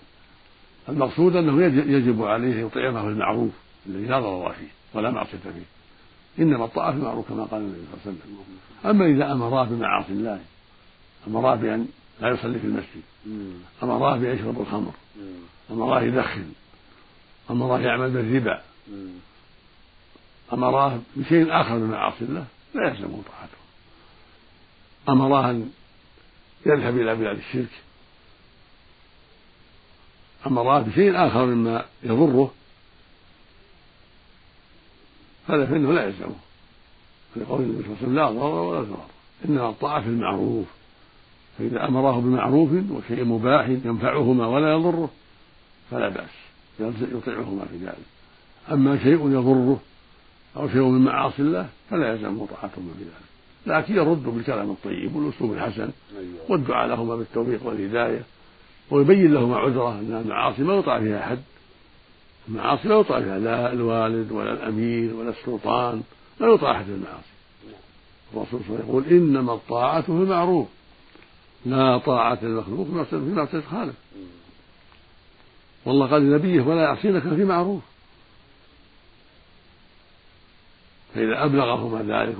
المقصود 0.89 1.37
أنه 1.37 1.65
يجب 1.65 2.23
عليه 2.23 2.67
يطعمه 2.67 3.09
المعروف 3.09 3.53
الذي 3.87 4.07
لا 4.07 4.21
ضرر 4.21 4.53
فيه 4.53 4.99
ولا 4.99 5.11
معصية 5.11 5.39
فيه. 5.39 6.43
إنما 6.43 6.65
الطاعة 6.65 6.93
في 6.93 6.99
المعروف 6.99 7.29
كما 7.29 7.45
قال 7.45 7.61
النبي 7.61 7.79
صلى 7.79 8.13
الله 8.13 8.23
عليه 8.23 8.35
وسلم. 8.35 8.91
أما 8.91 9.07
إذا 9.07 9.33
أمراه 9.33 9.65
بمعاصي 9.65 10.13
الله 10.13 10.41
أمراه 11.27 11.55
بأن 11.55 11.87
لا 12.21 12.29
يصلي 12.29 12.59
في 12.59 12.67
المسجد 12.67 13.03
أمراه 13.83 14.17
بأن 14.17 14.35
يشرب 14.37 14.61
الخمر 14.61 14.93
أمراه 15.71 16.03
يدخن. 16.03 16.53
أمراه 17.51 17.81
يعمل 17.81 18.11
بالربا. 18.11 18.63
أمراه 20.53 20.99
بشيء 21.17 21.61
آخر 21.61 21.75
من 21.75 21.91
معاصي 21.91 22.25
الله 22.25 22.45
لا 22.75 22.89
يلزمه 22.89 23.23
طاعته. 23.23 23.59
أمراه 25.09 25.51
أن 25.51 25.71
يذهب 26.67 26.99
إلى 26.99 27.15
بلاد 27.15 27.37
الشرك. 27.37 27.83
أمراه 30.47 30.81
بشيء 30.81 31.27
آخر 31.27 31.47
مما 31.47 31.85
يضره. 32.03 32.55
هذا 35.49 35.67
فإنه 35.67 35.93
لا 35.93 36.05
يلزمه. 36.05 36.37
لقول 37.37 37.63
النبي 37.63 37.83
صلى 37.83 37.93
الله 37.93 37.97
عليه 37.97 38.03
وسلم 38.03 38.15
لا 38.15 38.31
ضرر 38.31 38.63
ولا 38.63 38.81
ضرر. 38.81 39.07
إنما 39.45 39.69
الطاعة 39.69 40.01
في 40.03 40.09
المعروف. 40.09 40.67
فإذا 41.59 41.89
أمره 41.89 42.21
بمعروف 42.21 42.71
وشيء 42.91 43.25
مباح 43.25 43.69
ينفعهما 43.69 44.47
ولا 44.47 44.73
يضره. 44.73 45.11
فلا 45.95 46.09
بأس 46.09 46.31
يطيعهما 47.13 47.65
في 47.65 47.77
ذلك. 47.77 48.07
أما 48.73 48.99
شيء 48.99 49.31
يضره 49.31 49.81
أو 50.57 50.69
شيء 50.69 50.83
من 50.83 51.05
معاصي 51.05 51.43
الله 51.43 51.69
فلا 51.91 52.13
يلزمه 52.13 52.47
طاعتهما 52.47 52.93
في 52.99 53.05
ذلك. 53.05 53.25
لكن 53.67 53.97
يرد 53.97 54.25
بالكلام 54.25 54.71
الطيب 54.71 55.17
والأسلوب 55.17 55.53
الحسن 55.53 55.91
أيوة. 56.19 56.51
والدعاء 56.51 56.89
لهما 56.89 57.17
بالتوفيق 57.17 57.67
والهداية 57.67 58.23
ويبين 58.91 59.35
لهما 59.35 59.57
عذره 59.57 59.93
أن 59.93 60.23
المعاصي 60.25 60.63
ما 60.63 60.75
يطاع 60.75 61.01
فيها 61.01 61.25
أحد. 61.25 61.39
المعاصي 62.49 62.89
لا 62.89 63.01
يطاع 63.01 63.21
فيها 63.21 63.39
لا 63.39 63.73
الوالد 63.73 64.33
ولا 64.33 64.53
الأمير 64.53 65.15
ولا 65.15 65.31
السلطان 65.31 66.03
لا 66.41 66.47
يطاع 66.55 66.77
أحد 66.77 66.89
المعاصي. 66.89 67.35
الرسول 68.35 68.61
صلى 68.61 68.69
الله 68.69 68.79
عليه 68.79 68.85
وسلم 68.85 68.89
يقول 68.89 69.05
إنما 69.05 69.55
الطاعة 69.55 70.03
في 70.03 70.09
المعروف 70.09 70.69
لا 71.67 71.99
طاعة 71.99 72.39
للمخلوق 72.43 72.87
في 72.87 73.17
معصية 73.17 73.59
الخالق. 73.59 73.95
والله 75.85 76.07
قال 76.07 76.23
لنبيه 76.23 76.63
ولا 76.63 76.83
يعصينك 76.83 77.23
في 77.23 77.45
معروف. 77.45 77.83
فإذا 81.15 81.45
أبلغهما 81.45 82.03
ذلك 82.03 82.37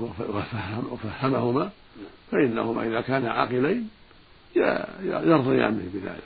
وفهمهما 0.91 1.71
فإنهما 2.31 2.87
إذا 2.87 3.01
كانا 3.01 3.31
عاقلين 3.31 3.89
يرضيان 5.03 5.77
به 5.77 5.99
بذلك. 5.99 6.23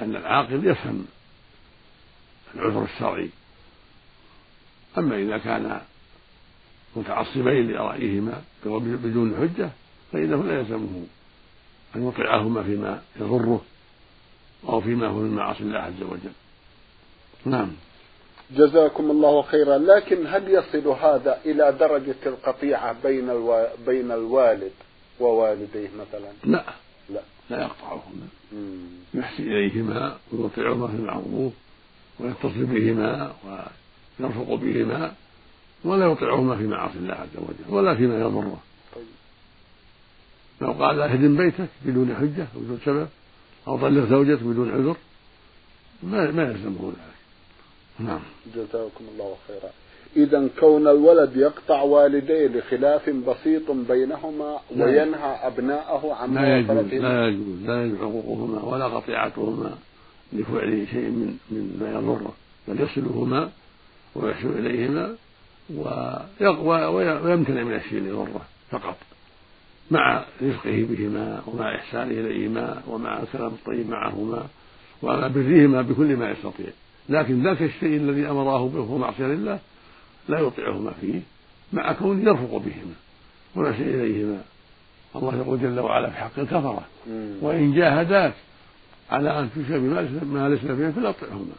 لأن 0.00 0.16
العاقل 0.16 0.66
يفهم 0.66 1.06
العذر 2.54 2.84
الشرعي. 2.84 3.30
أما 4.98 5.16
إذا 5.16 5.38
كان 5.38 5.80
متعصبين 6.96 7.70
لرأيهما 7.70 8.42
بدون 8.64 9.36
حجة 9.36 9.70
فإنه 10.12 10.44
لا 10.44 10.58
يلزمه 10.58 11.06
أن 11.96 12.08
يطيعهما 12.08 12.62
فيما 12.62 13.02
يضره. 13.20 13.64
أو 14.68 14.80
فيما 14.80 15.06
هو 15.06 15.18
من 15.18 15.30
معاصي 15.30 15.62
الله 15.62 15.78
عز 15.78 16.02
وجل. 16.02 16.32
نعم. 17.44 17.70
جزاكم 18.50 19.10
الله 19.10 19.42
خيرا. 19.42 19.78
لكن 19.78 20.26
هل 20.26 20.48
يصل 20.48 20.88
هذا 20.88 21.40
إلى 21.44 21.76
درجة 21.80 22.16
القطيعة 22.26 22.96
بين 23.02 23.30
ألو... 23.30 23.66
بين 23.86 24.10
الوالد 24.10 24.72
ووالديه 25.20 25.88
مثلا؟ 25.98 26.28
لا. 26.44 26.64
لا. 27.10 27.20
لا 27.50 27.62
يقطعهما. 27.62 28.28
يحسن 29.14 29.42
إليهما 29.42 30.16
ويطيعهما 30.32 30.86
في 30.86 30.94
المعروف 30.94 31.52
ويتصل 32.20 32.64
بهما 32.64 33.32
ويرفق 34.20 34.54
بهما 34.54 35.12
ولا 35.84 36.12
يطيعهما 36.12 36.56
في 36.56 36.66
معاصي 36.66 36.98
الله 36.98 37.14
عز 37.14 37.36
وجل 37.36 37.74
ولا 37.74 37.94
فيما 37.94 38.20
يضره. 38.20 38.60
طيب. 38.94 39.04
لو 40.60 40.72
قال 40.72 40.96
لا 40.96 41.12
اهدم 41.12 41.36
بيتك 41.36 41.68
بدون 41.84 42.14
حجة 42.14 42.46
بدون 42.54 42.80
سبب 42.84 43.08
أو 43.68 43.78
طلق 43.78 44.08
زوجتك 44.08 44.42
بدون 44.42 44.70
عذر؟ 44.70 44.96
ما 46.02 46.30
ما 46.30 46.42
يلزمه 46.42 46.86
ذلك. 46.86 47.10
نعم. 47.98 48.20
جزاكم 48.54 49.04
الله 49.12 49.36
خيرا. 49.48 49.70
إذا 50.16 50.48
كون 50.60 50.88
الولد 50.88 51.36
يقطع 51.36 51.82
والديه 51.82 52.46
لخلاف 52.46 53.10
بسيط 53.10 53.70
بينهما 53.70 54.58
وينهى 54.76 55.46
أبناءه 55.46 56.14
عن 56.14 56.34
لا 56.34 56.58
يجوز 56.58 56.94
لا 56.94 57.28
يجوز 57.28 57.62
لا 57.62 57.84
يجوز 57.84 57.98
حقوقهما 57.98 58.62
ولا 58.62 58.84
قطيعتهما 58.84 59.78
لفعل 60.32 60.86
شيء 60.90 61.08
من 61.08 61.36
مما 61.50 61.90
يضره 61.90 62.32
بل 62.68 62.80
يصلهما 62.80 63.50
ويحسن 64.14 64.58
إليهما 64.58 65.16
ويمتنع 67.24 67.62
من 67.62 67.74
الشيء 67.74 67.98
اللي 67.98 68.08
يضره 68.08 68.40
فقط. 68.70 68.96
مع 69.90 70.24
رفقه 70.42 70.86
بهما 70.90 71.42
ومع 71.46 71.74
إحسانه 71.74 72.10
إليهما 72.10 72.82
ومع 72.88 73.22
الكلام 73.22 73.46
الطيب 73.46 73.90
معهما 73.90 74.44
ومع 75.02 75.26
برهما 75.26 75.82
بكل 75.82 76.16
ما 76.16 76.30
يستطيع. 76.30 76.66
لكن 77.08 77.42
ذاك 77.42 77.62
الشيء 77.62 77.96
الذي 77.96 78.30
أمراه 78.30 78.68
به 78.68 78.80
هو 78.80 78.98
معصية 78.98 79.26
لله 79.26 79.58
لا 80.28 80.40
يطيعهما 80.40 80.90
فيه 81.00 81.20
مع 81.72 81.92
كونه 81.92 82.22
يرفق 82.22 82.56
بهما 82.56 82.94
ويحسن 83.56 83.82
إليهما. 83.82 84.42
الله 85.16 85.36
يقول 85.36 85.60
جل 85.60 85.80
وعلا 85.80 86.10
في 86.10 86.16
حق 86.16 86.38
الكفرة. 86.38 86.82
وإن 87.40 87.74
جاهداك 87.74 88.32
على 89.10 89.38
أن 89.38 89.48
تشرك 89.50 89.80
بما 90.22 90.48
ليس 90.48 90.60
فيه 90.60 90.90
فلا 90.90 91.12
تطعهما 91.12 91.54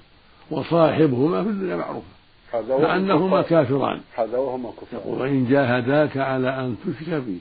وصاحبهما 0.51 1.43
في 1.43 1.49
الدنيا 1.49 1.75
معروفة. 1.75 2.07
مع 2.53 2.95
أنهما 2.95 3.41
كافران. 3.41 3.99
هذا 4.15 4.37
وهما 4.37 4.71
كفار 4.71 4.99
يقول 4.99 5.21
وإن 5.21 5.47
جاهداك 5.49 6.17
على 6.17 6.49
أن 6.49 6.75
تشرك 6.85 7.23
بي. 7.23 7.39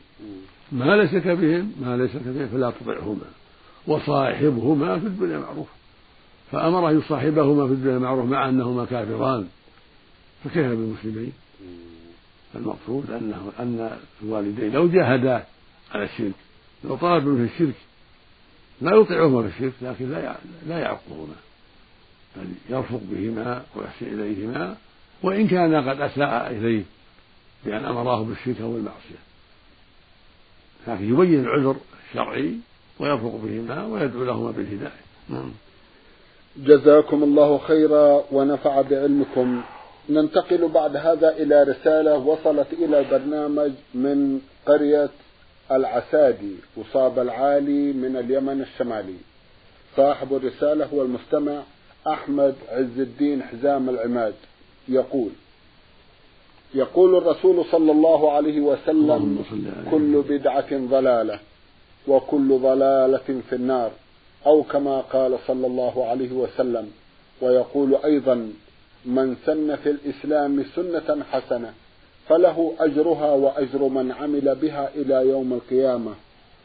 ما 0.72 0.96
ليس 0.96 1.14
بهم 1.14 1.72
ما 1.82 1.96
ليس 1.96 2.10
بهم 2.14 2.48
فلا 2.48 2.70
تطعهما. 2.70 3.26
وصاحبهما 3.86 4.98
في 4.98 5.06
الدنيا 5.06 5.38
معروفة 5.38 5.72
فأمر 6.52 6.90
أن 6.90 6.98
يصاحبهما 6.98 7.66
في 7.66 7.72
الدنيا 7.72 7.98
معروف 7.98 8.24
مع 8.24 8.48
أنهما 8.48 8.84
كافران. 8.84 9.48
فكيف 10.44 10.66
بالمسلمين؟ 10.66 11.32
المقصود 12.54 13.10
أنه 13.10 13.52
أن 13.58 13.98
الوالدين 14.22 14.72
لو 14.72 14.88
جاهدا 14.88 15.44
على 15.94 16.04
الشرك 16.04 16.32
لو 16.84 16.96
طالبوا 16.96 17.36
في 17.36 17.54
الشرك 17.54 17.74
لا 18.80 18.96
يطيعهما 18.96 19.42
في 19.42 19.48
الشرك 19.48 19.72
لكن 19.82 20.10
لا 20.10 20.36
لا 20.68 20.78
يعقهما 20.78 21.34
بل 22.36 22.46
يرفق 22.70 23.00
بهما 23.10 23.64
ويحسن 23.76 24.06
إليهما 24.06 24.76
وإن 25.22 25.48
كان 25.48 25.88
قد 25.88 26.00
أساء 26.00 26.50
إليه 26.50 26.82
بأن 27.64 27.84
أمراه 27.84 28.22
بالشرك 28.22 28.60
أو 28.60 28.76
المعصية. 28.76 29.29
لكن 30.88 31.12
يبين 31.12 31.40
العذر 31.40 31.76
الشرعي 32.08 32.54
ويرفق 33.00 33.40
بهما 33.44 33.86
ويدعو 33.86 34.24
لهما 34.24 34.50
بالهداية. 34.50 35.00
نعم. 35.28 35.52
جزاكم 36.56 37.22
الله 37.22 37.58
خيرا 37.58 38.24
ونفع 38.32 38.80
بعلمكم. 38.80 39.62
ننتقل 40.10 40.68
بعد 40.68 40.96
هذا 40.96 41.36
إلى 41.36 41.62
رسالة 41.62 42.16
وصلت 42.16 42.66
إلى 42.72 43.00
البرنامج 43.00 43.72
من 43.94 44.40
قرية 44.66 45.10
العسادي 45.72 46.54
وصاب 46.76 47.18
العالي 47.18 47.92
من 47.92 48.16
اليمن 48.16 48.60
الشمالي. 48.62 49.16
صاحب 49.96 50.34
الرسالة 50.34 50.86
هو 50.86 51.02
المستمع 51.02 51.62
أحمد 52.06 52.54
عز 52.68 52.98
الدين 52.98 53.42
حزام 53.42 53.88
العماد. 53.88 54.34
يقول 54.88 55.30
يقول 56.74 57.16
الرسول 57.16 57.64
صلى 57.72 57.92
الله 57.92 58.32
عليه 58.32 58.60
وسلم 58.60 59.44
كل 59.90 60.22
بدعة 60.28 60.70
ضلالة 60.72 61.38
وكل 62.08 62.58
ضلالة 62.58 63.40
في 63.50 63.54
النار 63.54 63.90
أو 64.46 64.62
كما 64.62 65.00
قال 65.00 65.38
صلى 65.46 65.66
الله 65.66 66.06
عليه 66.06 66.32
وسلم 66.32 66.90
ويقول 67.40 67.96
أيضا 68.04 68.52
من 69.04 69.36
سن 69.46 69.76
في 69.76 69.90
الإسلام 69.90 70.64
سنة 70.76 71.24
حسنة 71.32 71.72
فله 72.28 72.72
أجرها 72.80 73.32
وأجر 73.32 73.82
من 73.88 74.12
عمل 74.12 74.54
بها 74.62 74.90
إلى 74.94 75.28
يوم 75.28 75.52
القيامة. 75.52 76.12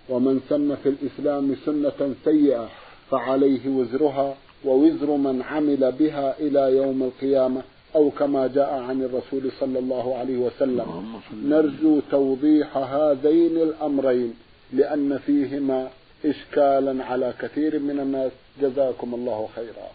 ومن 0.10 0.42
سن 0.50 0.76
في 0.84 0.90
الإسلام 0.90 1.56
سنة 1.66 2.16
سيئة 2.26 2.70
فعليه 3.12 3.70
وزرها 3.70 4.36
ووزر 4.66 5.10
من 5.12 5.42
عمل 5.42 5.92
بها 6.00 6.40
إلى 6.40 6.78
يوم 6.78 7.04
القيامة. 7.04 7.62
أو 7.96 8.10
كما 8.10 8.48
جاء 8.48 8.74
عن 8.74 9.02
الرسول 9.02 9.52
صلى 9.60 9.80
الله 9.80 10.18
عليه 10.18 10.38
وسلم. 10.38 11.06
نرجو 11.44 12.02
توضيح 12.12 12.78
هذين 12.78 13.58
الأمرين 13.58 14.34
لأن 14.74 15.18
فيهما 15.18 15.90
إشكالا 16.26 17.06
على 17.06 17.34
كثير 17.42 17.80
من 17.80 18.00
الناس. 18.00 18.32
جزاكم 18.62 19.14
الله 19.14 19.50
خيرا. 19.56 19.88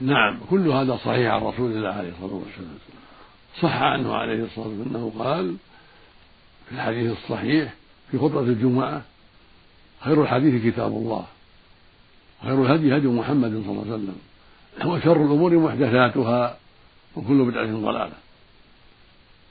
نعم 0.00 0.40
كل 0.50 0.68
هذا 0.68 0.96
صحيح 0.96 1.32
عن 1.32 1.42
رسول 1.42 1.72
الله 1.72 1.88
عليه 1.88 2.08
الصلاة 2.08 2.34
والسلام. 2.34 2.78
صح 3.62 3.82
عنه 3.82 4.14
عليه 4.14 4.44
الصلاة 4.44 4.68
والسلام 4.68 4.88
أنه 4.90 5.12
قال 5.18 5.56
في 6.68 6.74
الحديث 6.74 7.12
الصحيح 7.12 7.74
في 8.10 8.18
خطبة 8.18 8.40
الجمعة 8.40 9.02
خير 10.00 10.22
الحديث 10.22 10.64
كتاب 10.64 10.92
الله 10.92 11.24
خير 12.42 12.62
الهدي 12.62 12.96
هدي 12.96 13.06
محمد 13.06 13.50
صلى 13.50 13.72
الله 13.72 13.82
عليه 13.82 13.92
وسلم 13.92 14.16
وشر 14.92 15.16
الأمور 15.16 15.58
محدثاتها. 15.58 16.56
وكل 17.16 17.44
بدعة 17.44 17.66
ضلالة. 17.66 18.16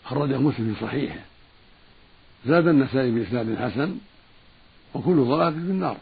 خرجه 0.05 0.37
مسلم 0.37 0.73
في 0.73 0.85
صحيحه. 0.85 1.19
زاد 2.45 2.67
النسائي 2.67 3.11
بإسناد 3.11 3.57
حسن 3.57 3.97
وكل 4.93 5.15
ضلالة 5.15 5.51
في 5.51 5.57
النار. 5.57 5.97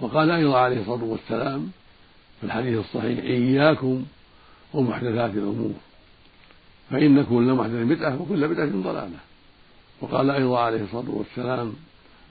وقال 0.00 0.30
أيضا 0.30 0.58
عليه 0.58 0.80
الصلاة 0.80 1.04
والسلام 1.04 1.70
في 2.40 2.46
الحديث 2.46 2.78
الصحيح 2.78 3.18
إياكم 3.18 4.04
ومحدثات 4.72 5.30
الأمور. 5.30 5.74
فإن 6.90 7.24
كل 7.24 7.52
محدث 7.52 7.86
بدعة 7.86 8.22
وكل 8.22 8.48
بدعة 8.48 8.82
ضلالة. 8.82 9.18
وقال 10.00 10.30
أيضا 10.30 10.60
عليه 10.60 10.82
الصلاة 10.82 11.10
والسلام 11.10 11.74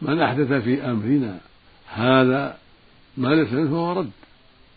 من 0.01 0.21
أحدث 0.21 0.53
في 0.53 0.85
أمرنا 0.85 1.39
هذا 1.87 2.57
ما 3.17 3.27
ليس 3.27 3.53
منه 3.53 3.69
فهو 3.69 3.91
رد. 3.91 4.11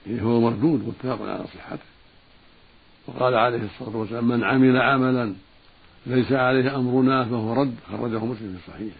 إيه، 0.06 0.20
هو 0.20 0.40
مردود 0.40 0.88
متفق 0.88 1.22
على 1.22 1.44
صحته. 1.54 1.84
وقال 3.06 3.34
عليه 3.34 3.62
الصلاة 3.62 3.96
والسلام 3.96 4.28
من 4.28 4.44
عمل 4.44 4.76
عملا 4.76 5.34
ليس 6.06 6.32
عليه 6.32 6.76
أمرنا 6.76 7.24
فهو 7.24 7.52
رد. 7.52 7.74
خرجه 7.90 8.24
مسلم 8.24 8.58
في 8.64 8.72
صحيحه. 8.72 8.96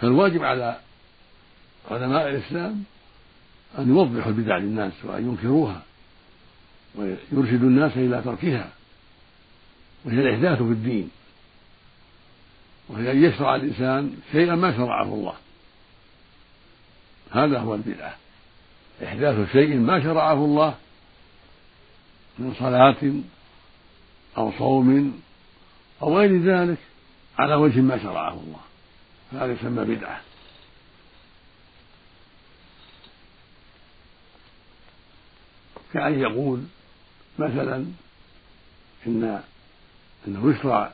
فالواجب 0.00 0.44
على 0.44 0.80
علماء 1.90 2.28
الإسلام 2.28 2.84
أن 3.78 3.88
يوضحوا 3.88 4.32
البدع 4.32 4.56
للناس 4.56 4.92
وأن 5.04 5.28
ينكروها 5.28 5.82
ويرشدوا 6.94 7.68
الناس 7.68 7.92
إلى 7.96 8.22
تركها 8.22 8.70
وهي 10.04 10.20
الإحداث 10.20 10.58
في 10.58 10.72
الدين. 10.72 11.10
وهي 12.88 13.12
أن 13.12 13.24
يشرع 13.24 13.54
الإنسان 13.54 14.16
شيئا 14.32 14.54
ما 14.54 14.76
شرعه 14.76 15.14
الله. 15.14 15.34
هذا 17.30 17.58
هو 17.58 17.74
البدعة. 17.74 18.16
إحداث 19.04 19.52
شيء 19.52 19.76
ما 19.76 20.02
شرعه 20.02 20.44
الله 20.44 20.74
من 22.38 22.54
صلاة 22.58 23.12
أو 24.38 24.52
صوم 24.58 25.20
أو 26.02 26.18
غير 26.18 26.42
ذلك 26.42 26.78
على 27.38 27.54
وجه 27.54 27.80
ما 27.80 28.02
شرعه 28.02 28.32
الله. 28.32 28.60
هذا 29.32 29.52
يسمى 29.52 29.84
بدعة. 29.84 30.20
كأن 35.92 36.20
يقول 36.20 36.64
مثلا 37.38 37.86
إن 39.06 39.42
أنه 40.28 40.50
يشرع 40.50 40.92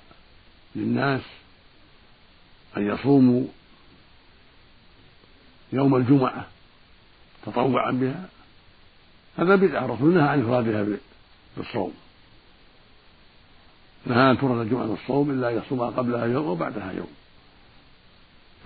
للناس 0.77 1.23
أن 2.77 2.87
يصوموا 2.87 3.47
يوم 5.73 5.97
الجمعة 5.97 6.47
تطوعا 7.47 7.91
بها. 7.91 8.29
هذا 9.37 9.57
بدعة 9.57 9.85
الرسول 9.85 10.15
نهى 10.15 10.29
عن 10.29 10.43
إفرادها 10.43 10.87
بالصوم 11.57 11.95
نهى 14.07 14.31
أن 14.31 14.39
تفرد 14.39 14.59
الجمعة 14.59 14.87
بالصوم 14.87 15.31
إلا 15.31 15.51
أن 15.51 15.59
يصومها 15.59 15.91
قبلها 15.91 16.25
يوم 16.25 16.47
وبعدها 16.47 16.93
يوم. 16.93 17.11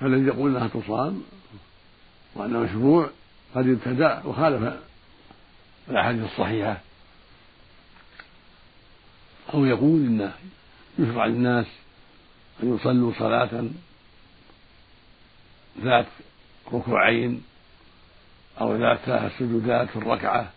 فالذي 0.01 0.27
يقول 0.27 0.57
إنها 0.57 0.69
تصام 0.69 1.23
وانه 2.35 2.59
مشروع 2.59 3.11
قد 3.55 3.69
ابتدع 3.69 4.25
وخالف 4.25 4.77
الأحاديث 5.91 6.25
الصحيحة. 6.25 6.81
أو 9.55 9.65
يقول 9.65 10.01
انه 10.07 10.35
يشرع 10.99 11.27
للناس 11.27 11.67
أن 12.63 12.75
يصلوا 12.75 13.13
صلاة 13.19 13.65
ذات 15.81 16.07
ركوعين 16.73 17.43
أو 18.61 18.77
ذات 18.77 19.09
السجودات 19.09 19.89
في 19.89 19.97
الركعة 19.97 20.51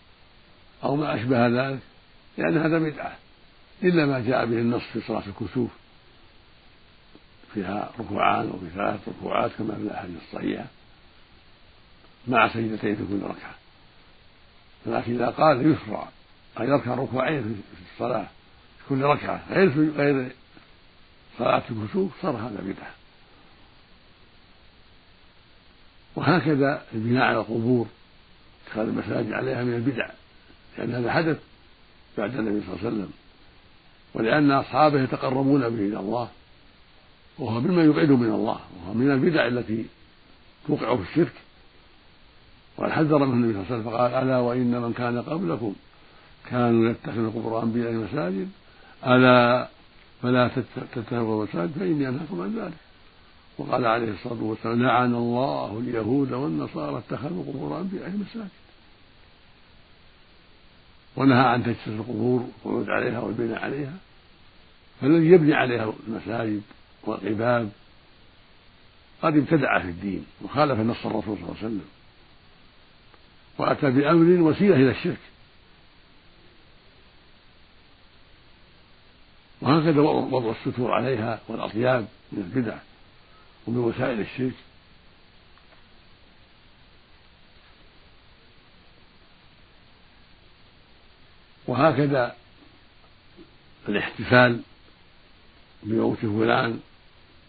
أو 0.83 0.95
ما 0.95 1.15
أشبه 1.15 1.47
ذلك 1.47 1.79
لأن 2.37 2.57
هذا 2.57 2.79
بدعة 2.79 3.15
إلا 3.83 4.05
ما 4.05 4.19
جاء 4.19 4.45
به 4.45 4.57
النص 4.57 4.83
في 4.93 5.01
صلاة 5.01 5.23
الكسوف. 5.27 5.71
فيها 7.53 7.91
ركوعان 7.99 8.49
وفي 8.49 8.69
ثلاث 8.75 8.99
ركوعات 9.09 9.51
كما 9.57 9.75
في 9.75 9.81
الأحاديث 9.81 10.17
الصحيحة 10.27 10.65
مع 12.27 12.47
سجدتين 12.53 12.95
في 12.95 13.03
كل 13.09 13.23
ركعة. 13.23 13.55
لكن 14.85 15.15
إذا 15.15 15.29
قال 15.29 15.71
يشرع 15.71 16.07
ان 16.59 16.69
يركع 16.69 16.93
ركوعين 16.93 17.43
في 17.75 17.93
الصلاة 17.93 18.27
في 18.79 18.89
كل 18.89 19.01
ركعة 19.01 19.41
غير 19.49 19.91
غير 19.91 20.31
صلاة 21.37 21.63
الكسوف 21.71 22.11
صار 22.21 22.35
هذا 22.35 22.61
بدعة. 22.61 23.02
وهكذا 26.15 26.81
البناء 26.93 27.23
على 27.23 27.37
القبور 27.37 27.87
اتخاذ 28.67 28.87
المساجد 28.87 29.33
عليها 29.33 29.63
من 29.63 29.73
البدع 29.73 30.09
لأن 30.77 30.95
هذا 30.95 31.11
حدث 31.11 31.39
بعد 32.17 32.35
النبي 32.35 32.61
صلى 32.61 32.75
الله 32.75 32.79
عليه 32.85 32.87
وسلم. 32.87 33.11
ولأن 34.13 34.51
أصحابه 34.51 35.01
يتقربون 35.01 35.61
به 35.61 35.87
إلى 35.87 35.99
الله 35.99 36.29
وهو 37.39 37.59
مما 37.59 37.83
يبعد 37.83 38.09
من 38.09 38.29
الله 38.29 38.59
وهو 38.77 38.93
من 38.93 39.11
البدع 39.11 39.47
التي 39.47 39.85
توقع 40.67 40.95
في 40.95 41.01
الشرك. 41.01 41.33
وحذر 42.77 43.25
منه 43.25 43.33
النبي 43.33 43.53
صلى 43.53 43.61
الله 43.61 43.65
عليه 43.67 43.81
وسلم 43.81 43.91
فقال 43.91 44.23
ألا 44.23 44.37
وإن 44.37 44.81
من 44.81 44.93
كان 44.93 45.21
قبلكم 45.21 45.73
كانوا 46.49 46.89
يتخذون 46.89 47.29
قبور 47.29 47.63
أنبياء 47.63 47.91
مساجد 47.93 48.49
ألا 49.07 49.67
فلا 50.21 50.51
تتخذوا 50.93 51.43
المساجد 51.43 51.71
فإني 51.79 52.09
أنهاكم 52.09 52.41
عن 52.41 52.59
ذلك. 52.59 52.73
وقال 53.57 53.85
عليه 53.85 54.11
الصلاة 54.11 54.43
والسلام 54.43 54.83
لعن 54.83 55.15
الله 55.15 55.79
اليهود 55.79 56.31
والنصارى 56.31 56.97
اتخذوا 56.97 57.43
قبور 57.43 57.79
أنبياء 57.79 58.09
مساجد. 58.09 58.49
ونهى 61.15 61.39
عن 61.39 61.63
تجسس 61.63 61.87
القبور 61.87 62.49
والقعود 62.63 62.89
عليها 62.89 63.19
والبناء 63.19 63.63
عليها. 63.63 63.93
فالذي 65.01 65.27
يبني 65.27 65.53
عليها 65.53 65.93
المساجد 66.07 66.61
والقباب 67.03 67.69
قد 69.21 69.37
ابتدع 69.37 69.79
في 69.79 69.87
الدين 69.87 70.25
وخالف 70.41 70.79
نص 70.79 71.05
الرسول 71.05 71.23
صلى 71.23 71.33
الله 71.33 71.55
عليه 71.57 71.67
وسلم. 71.67 71.85
وأتى 73.57 73.91
بأمر 73.91 74.41
وسيلة 74.41 74.75
إلى 74.75 74.91
الشرك. 74.91 75.17
وهكذا 79.61 80.01
وضع 80.01 80.51
الستور 80.51 80.91
عليها 80.91 81.39
والأطياب 81.47 82.07
من 82.31 82.39
البدع. 82.39 82.77
ومن 83.67 83.77
وسائل 83.77 84.19
الشرك. 84.19 84.53
وهكذا 91.67 92.35
الاحتفال 93.89 94.61
بموت 95.83 96.17
فلان 96.17 96.79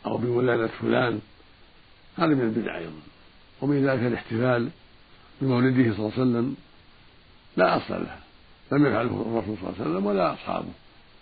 أو 0.07 0.16
بولادة 0.16 0.66
فلان 0.66 1.20
هذا 2.18 2.27
من 2.27 2.40
البدع 2.40 2.79
أيضا. 2.79 3.00
ومن 3.61 3.87
ذلك 3.87 4.03
الاحتفال 4.03 4.70
بمولده 5.40 5.83
صلى 5.83 5.98
الله 5.98 6.12
عليه 6.12 6.22
وسلم 6.22 6.57
لا 7.57 7.77
أصل 7.77 7.94
له. 7.94 8.18
لم 8.72 8.87
يفعله 8.87 9.07
الرسول 9.07 9.57
صلى 9.57 9.68
الله 9.68 9.74
عليه 9.81 9.90
وسلم 9.90 10.07
ولا 10.07 10.33
أصحابه 10.33 10.72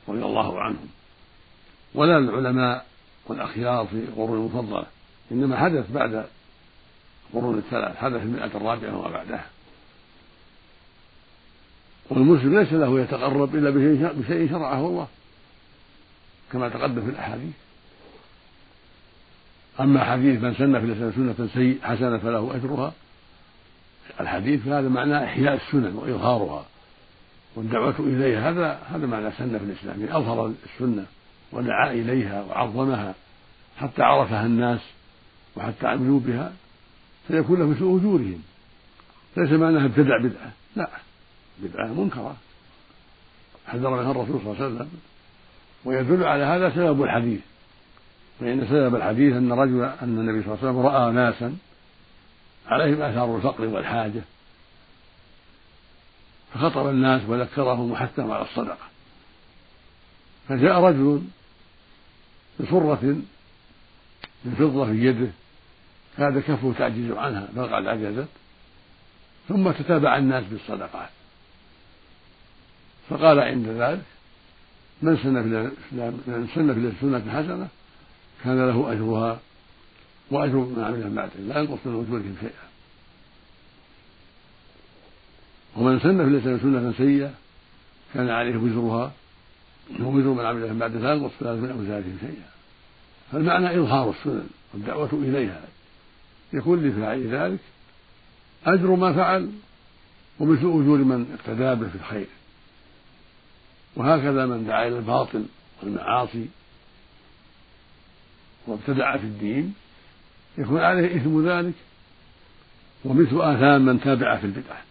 رضي 0.08 0.24
الله 0.24 0.60
عنهم. 0.60 0.88
ولا 1.94 2.18
العلماء 2.18 2.86
والأخيار 3.26 3.86
في 3.86 3.96
القرون 3.96 4.38
المفضلة. 4.38 4.86
إنما 5.32 5.56
حدث 5.56 5.90
بعد 5.90 6.26
القرون 7.34 7.58
الثلاث 7.58 7.96
حدث 7.96 8.16
في 8.16 8.24
المئة 8.24 8.56
الرابعة 8.56 8.98
وما 8.98 9.10
بعدها. 9.10 9.46
والمسلم 12.10 12.58
ليس 12.58 12.72
له 12.72 13.00
يتقرب 13.00 13.56
إلا 13.56 13.70
بشيء 14.10 14.50
شرعه 14.50 14.86
الله 14.86 15.08
كما 16.52 16.68
تقدم 16.68 17.04
في 17.04 17.10
الأحاديث. 17.10 17.52
أما 19.80 20.04
حديث 20.04 20.42
من 20.42 20.54
سن 20.54 20.80
في 20.80 20.86
الإسلام 20.86 21.12
سنة 21.12 21.48
سيء 21.54 21.78
حسنة 21.82 22.18
فله 22.18 22.56
أجرها 22.56 22.92
الحديث 24.20 24.62
فهذا 24.62 24.88
معناه 24.88 25.24
إحياء 25.24 25.54
السنن 25.54 25.96
وإظهارها 25.96 26.66
والدعوة 27.56 27.94
إليها 27.98 28.50
هذا 28.50 28.78
هذا 28.94 29.06
معنى 29.06 29.30
سنة 29.38 29.58
في 29.58 29.64
الإسلام 29.64 30.00
يعني 30.00 30.16
أظهر 30.16 30.52
السنة. 30.74 31.06
ودعا 31.52 31.90
إليها 31.90 32.42
وعظمها 32.42 33.14
حتى 33.78 34.02
عرفها 34.02 34.46
الناس 34.46 34.80
وحتى 35.56 35.86
عملوا 35.86 36.20
بها 36.20 36.52
فيكون 37.28 37.58
له 37.58 37.66
مثل 37.66 37.78
أجورهم. 37.78 38.42
ليس 39.36 39.50
معناها 39.52 39.84
ابتدع 39.84 40.18
بدعة 40.18 40.52
لا. 40.76 40.88
بدعة 41.58 41.86
منكرة. 41.86 42.36
حذر 43.66 43.90
منها 43.90 44.10
الرسول 44.10 44.40
صلى 44.40 44.52
الله 44.52 44.64
عليه 44.64 44.74
وسلم. 44.74 44.90
ويدل 45.84 46.24
على 46.24 46.44
هذا 46.44 46.70
سبب 46.70 47.02
الحديث. 47.02 47.40
فإن 48.40 48.66
سبب 48.68 48.94
الحديث 48.94 49.36
أن 49.36 49.52
رجل 49.52 49.84
أن 49.84 50.18
النبي 50.18 50.42
صلى 50.42 50.54
الله 50.54 50.58
عليه 50.62 50.70
وسلم 50.70 50.86
رأى 50.86 51.12
ناسا 51.12 51.56
عليهم 52.66 53.02
آثار 53.02 53.36
الفقر 53.36 53.66
والحاجة. 53.66 54.22
فخطب 56.54 56.88
الناس 56.88 57.22
وذكرهم 57.28 57.90
وحثهم 57.90 58.30
على 58.30 58.42
الصدقة. 58.42 58.86
فجاء 60.48 60.80
رجل 60.80 61.22
بصرة 62.60 63.16
من 64.44 64.54
فضة 64.58 64.86
في 64.86 65.06
يده. 65.06 65.30
كاد 66.18 66.38
كفه 66.38 66.74
تعجز 66.78 67.10
عنها 67.10 67.48
بل 67.56 67.74
قد 67.74 67.86
عجزت. 67.86 68.28
ثم 69.48 69.70
تتابع 69.70 70.16
الناس 70.16 70.44
بالصدقات. 70.44 71.08
فقال 73.08 73.40
عند 73.40 73.68
ذلك 73.68 74.02
من 75.02 75.16
سن 75.16 75.32
من 76.26 76.48
سن 76.54 76.74
في 76.74 76.80
السنة 76.80 77.32
حسنة 77.32 77.68
كان 78.44 78.66
له 78.68 78.92
أجرها 78.92 79.40
وأجر 80.30 80.56
من 80.56 80.84
عمل 80.84 81.14
بعده 81.14 81.40
لا 81.48 81.60
ينقص 81.60 81.78
من 81.84 82.04
أجورهم 82.04 82.36
شيئا. 82.40 82.68
ومن 85.76 86.00
سن 86.00 86.40
في 86.40 86.58
سنة 86.62 86.92
سيئة 86.98 87.34
كان 88.14 88.28
عليه 88.28 88.56
وزرها. 88.56 89.12
ووزر 90.00 90.28
من 90.28 90.44
عمل 90.44 90.78
بعده 90.78 91.00
لا 91.00 91.14
ينقص 91.14 91.42
من 91.42 91.70
أوزارهم 91.70 92.18
شيئا. 92.20 92.48
فالمعنى 93.32 93.78
إظهار 93.78 94.10
السنن 94.10 94.48
والدعوة 94.74 95.10
إليها. 95.12 95.64
يكون 96.52 96.86
لفاعل 96.86 97.26
ذلك 97.26 97.60
أجر 98.66 98.94
ما 98.94 99.12
فعل 99.12 99.50
ومثل 100.38 100.60
أجور 100.60 100.98
من 100.98 101.38
اقتدى 101.38 101.74
به 101.74 101.88
في 101.88 101.94
الخير. 101.94 102.26
وهكذا 103.96 104.46
من 104.46 104.66
دعا 104.66 104.88
إلى 104.88 104.98
الباطل 104.98 105.44
والمعاصي 105.82 106.46
وابتدع 108.66 109.16
في 109.16 109.24
الدين 109.24 109.74
يكون 110.58 110.80
عليه 110.80 111.16
إثم 111.16 111.48
ذلك 111.48 111.74
ومثل 113.04 113.40
آثام 113.40 113.84
من 113.84 114.00
تابع 114.00 114.36
في 114.36 114.46
البدعة. 114.46 114.82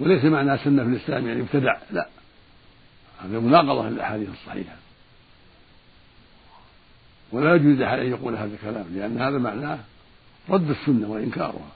وليس 0.00 0.24
معنى 0.24 0.58
سنة 0.58 0.82
في 0.82 0.88
الإسلام 0.88 1.28
يعني 1.28 1.40
ابتدع 1.40 1.76
لا. 1.90 2.08
هذا 3.24 3.38
مناقضة 3.38 3.88
للأحاديث 3.88 4.28
الصحيحة. 4.28 4.76
ولا 7.32 7.54
يجوز 7.54 7.80
أحد 7.80 7.98
أن 7.98 8.06
يقول 8.06 8.36
هذا 8.36 8.54
الكلام 8.54 8.84
لأن 8.94 9.20
هذا 9.20 9.38
معناه 9.38 9.78
رد 10.50 10.70
السنة 10.70 11.10
وإنكارها. 11.10 11.72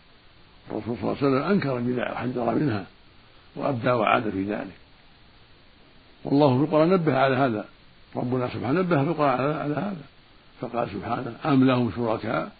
الرسول 0.71 0.97
صلى 0.97 1.03
الله 1.03 1.17
عليه 1.23 1.29
وسلم 1.29 1.51
أنكر 1.51 1.79
البدع 1.79 2.13
وحذر 2.13 2.55
منها 2.55 2.87
وأبدى 3.57 3.91
وعاد 3.91 4.31
في 4.31 4.45
ذلك. 4.45 4.77
والله 6.25 6.59
في 6.59 6.65
القرآن 6.65 6.91
نبه 6.91 7.19
على 7.19 7.37
هذا. 7.37 7.65
ربنا 8.17 8.49
سبحانه 8.49 8.81
نبه 8.81 9.05
في 9.05 9.11
القرآن 9.11 9.57
على 9.57 9.75
هذا. 9.75 10.03
فقال 10.61 10.91
سبحانه 10.91 11.37
أم 11.45 11.65
لهم 11.65 11.93
شركاء؟ 11.97 12.53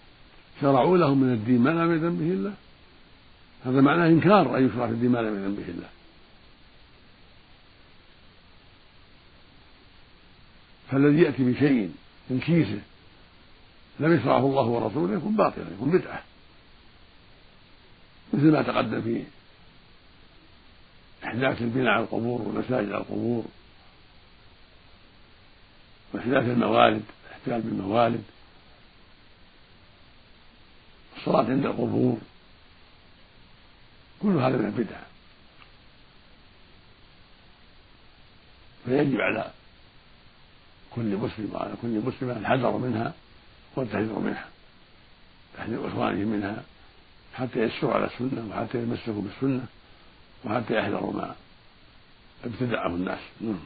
شرعوا 0.61 0.97
لهم 0.97 1.19
من 1.19 1.33
الدين 1.33 1.61
ما 1.61 1.71
لم 1.71 1.93
يأذن 1.93 2.17
به 2.17 2.33
الله 2.33 2.53
هذا 3.69 3.81
معناه 3.81 4.07
إنكار 4.07 4.57
أن 4.57 4.69
يشرع 4.69 4.87
في 4.87 4.93
الدين 4.93 5.11
ما 5.11 5.19
لم 5.19 5.43
يأذن 5.43 5.55
به 5.55 5.69
الله. 5.69 5.89
فالذي 10.91 11.23
يأتي 11.23 11.45
بشيء 11.45 11.93
من 12.31 12.41
كيسه 12.41 12.81
لم 14.01 14.15
يشرعه 14.15 14.39
الله 14.39 14.67
ورسوله 14.67 15.15
يكون 15.15 15.37
باطلا 15.37 15.65
يكون 15.75 15.91
بدعة. 15.91 16.23
مثل 18.33 18.53
ما 18.53 18.63
تقدم 18.63 19.03
في 19.03 19.25
إحداث 21.25 21.63
البناء 21.63 21.93
على 21.93 22.03
القبور 22.03 22.43
والمساجد 22.43 22.89
على 22.89 23.01
القبور 23.01 23.45
وإحداث 26.15 26.45
الموالد 26.45 27.03
الاحتفال 27.27 27.61
بالموالد 27.61 28.23
الصلاة 31.17 31.45
عند 31.45 31.67
القبور. 31.67 32.19
كل 34.23 34.29
هذا 34.29 34.57
من 34.57 34.67
البدع. 34.67 34.97
فيجب 38.85 39.21
على 39.21 39.51
كل 40.95 41.17
مسلم 41.17 41.51
وعلى 41.53 41.75
كل 41.83 41.89
مسلمة 41.89 42.33
الحذر 42.39 42.77
منها 42.77 43.15
والتحذير 43.77 44.19
منها 44.19 44.49
تحذير 45.57 45.89
إخوانهم 45.89 46.29
منها 46.29 46.63
حتى 47.35 47.59
يسروا 47.59 47.95
على 47.95 48.05
السنة 48.07 48.49
وحتى 48.51 48.79
يتمسكوا 48.79 49.23
بالسنة 49.23 49.67
وحتى 50.45 50.79
يحذروا 50.79 51.13
ما 51.13 51.35
ابتدعه 52.45 52.87
الناس. 52.87 53.19
نعم. 53.41 53.59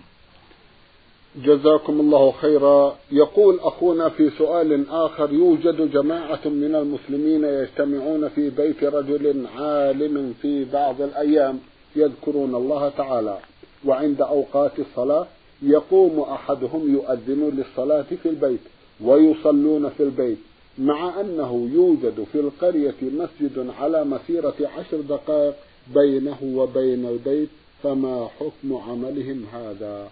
جزاكم 1.37 2.01
الله 2.01 2.33
خيرا. 2.33 2.97
يقول 3.13 3.61
أخونا 3.61 4.09
في 4.09 4.31
سؤال 4.39 4.91
آخر 4.91 5.33
يوجد 5.33 5.91
جماعة 5.91 6.41
من 6.45 6.75
المسلمين 6.75 7.45
يجتمعون 7.45 8.29
في 8.29 8.51
بيت 8.51 8.85
رجل 8.85 9.47
عالم 9.57 10.35
في 10.43 10.65
بعض 10.65 11.03
الأيام 11.03 11.59
يذكرون 11.97 12.55
الله 12.55 12.89
تعالى 12.89 13.39
وعند 13.85 14.23
أوقات 14.23 14.73
الصلاة 14.79 15.27
يقوم 15.63 16.21
أحدهم 16.21 16.93
يؤذن 16.95 17.53
للصلاة 17.57 18.07
في 18.23 18.29
البيت 18.29 18.61
ويصلون 19.05 19.89
في 19.89 20.03
البيت 20.03 20.39
مع 20.79 21.21
أنه 21.21 21.71
يوجد 21.75 22.25
في 22.33 22.41
القرية 22.41 22.95
مسجد 23.03 23.71
على 23.81 24.05
مسيرة 24.05 24.55
عشر 24.79 25.01
دقائق 25.01 25.55
بينه 25.95 26.39
وبين 26.43 27.07
البيت 27.07 27.49
فما 27.83 28.29
حكم 28.41 28.75
عملهم 28.75 29.45
هذا؟ 29.53 30.09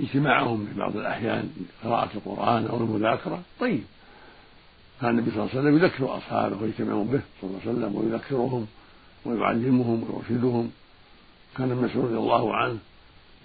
اجتماعهم 0.00 0.66
في 0.66 0.78
بعض 0.78 0.96
الأحيان 0.96 1.50
قراءة 1.84 2.10
القرآن 2.14 2.66
أو 2.66 2.76
المذاكرة. 2.76 3.42
طيب. 3.60 3.82
كان 5.00 5.10
النبي 5.10 5.30
صلى 5.30 5.40
الله 5.40 5.50
عليه 5.50 5.60
وسلم 5.60 5.84
يذكر 5.84 6.16
أصحابه 6.16 6.62
ويجتمعون 6.62 7.06
به 7.06 7.20
صلى 7.40 7.50
الله 7.50 7.60
عليه 7.66 7.72
وسلم 7.72 7.96
ويذكرهم 7.96 8.66
ويعلمهم 9.24 10.04
ويرشدهم. 10.10 10.70
كان 11.56 11.70
ابن 11.70 11.84
مسعود 11.84 12.04
رضي 12.04 12.16
الله 12.16 12.56
عنه 12.56 12.78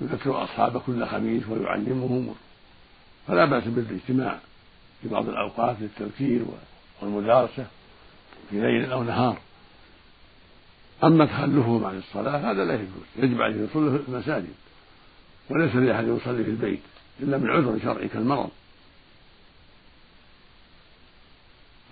يذكر 0.02 0.44
أصحابه 0.44 0.80
كل 0.80 1.06
خميس 1.06 1.44
ويعلمهم. 1.50 2.36
فلا 3.28 3.46
بأس 3.46 3.64
بالاجتماع 3.64 4.40
في 5.02 5.10
بعض 5.10 5.30
الأوقات 5.30 5.76
للتذكير 5.80 6.46
والمدارسة 7.02 7.66
في 8.50 8.62
ليل 8.62 8.92
أو 8.92 9.04
نهار. 9.04 9.38
أما 11.04 11.26
تخلفهم 11.26 11.86
عن 11.86 11.98
الصلاة 11.98 12.52
هذا 12.52 12.66
لا 12.66 12.74
يجوز. 12.74 13.06
يجب 13.18 13.42
عليه 13.42 13.56
يصلي 13.56 14.00
في 14.00 14.10
المساجد. 14.10 14.54
وليس 15.50 15.76
لأحد 15.76 16.08
يصلي 16.08 16.44
في 16.44 16.50
البيت 16.50 16.82
إلا 17.20 17.38
من 17.38 17.50
عذر 17.50 17.80
شرعي 17.84 18.08
كالمرض. 18.08 18.50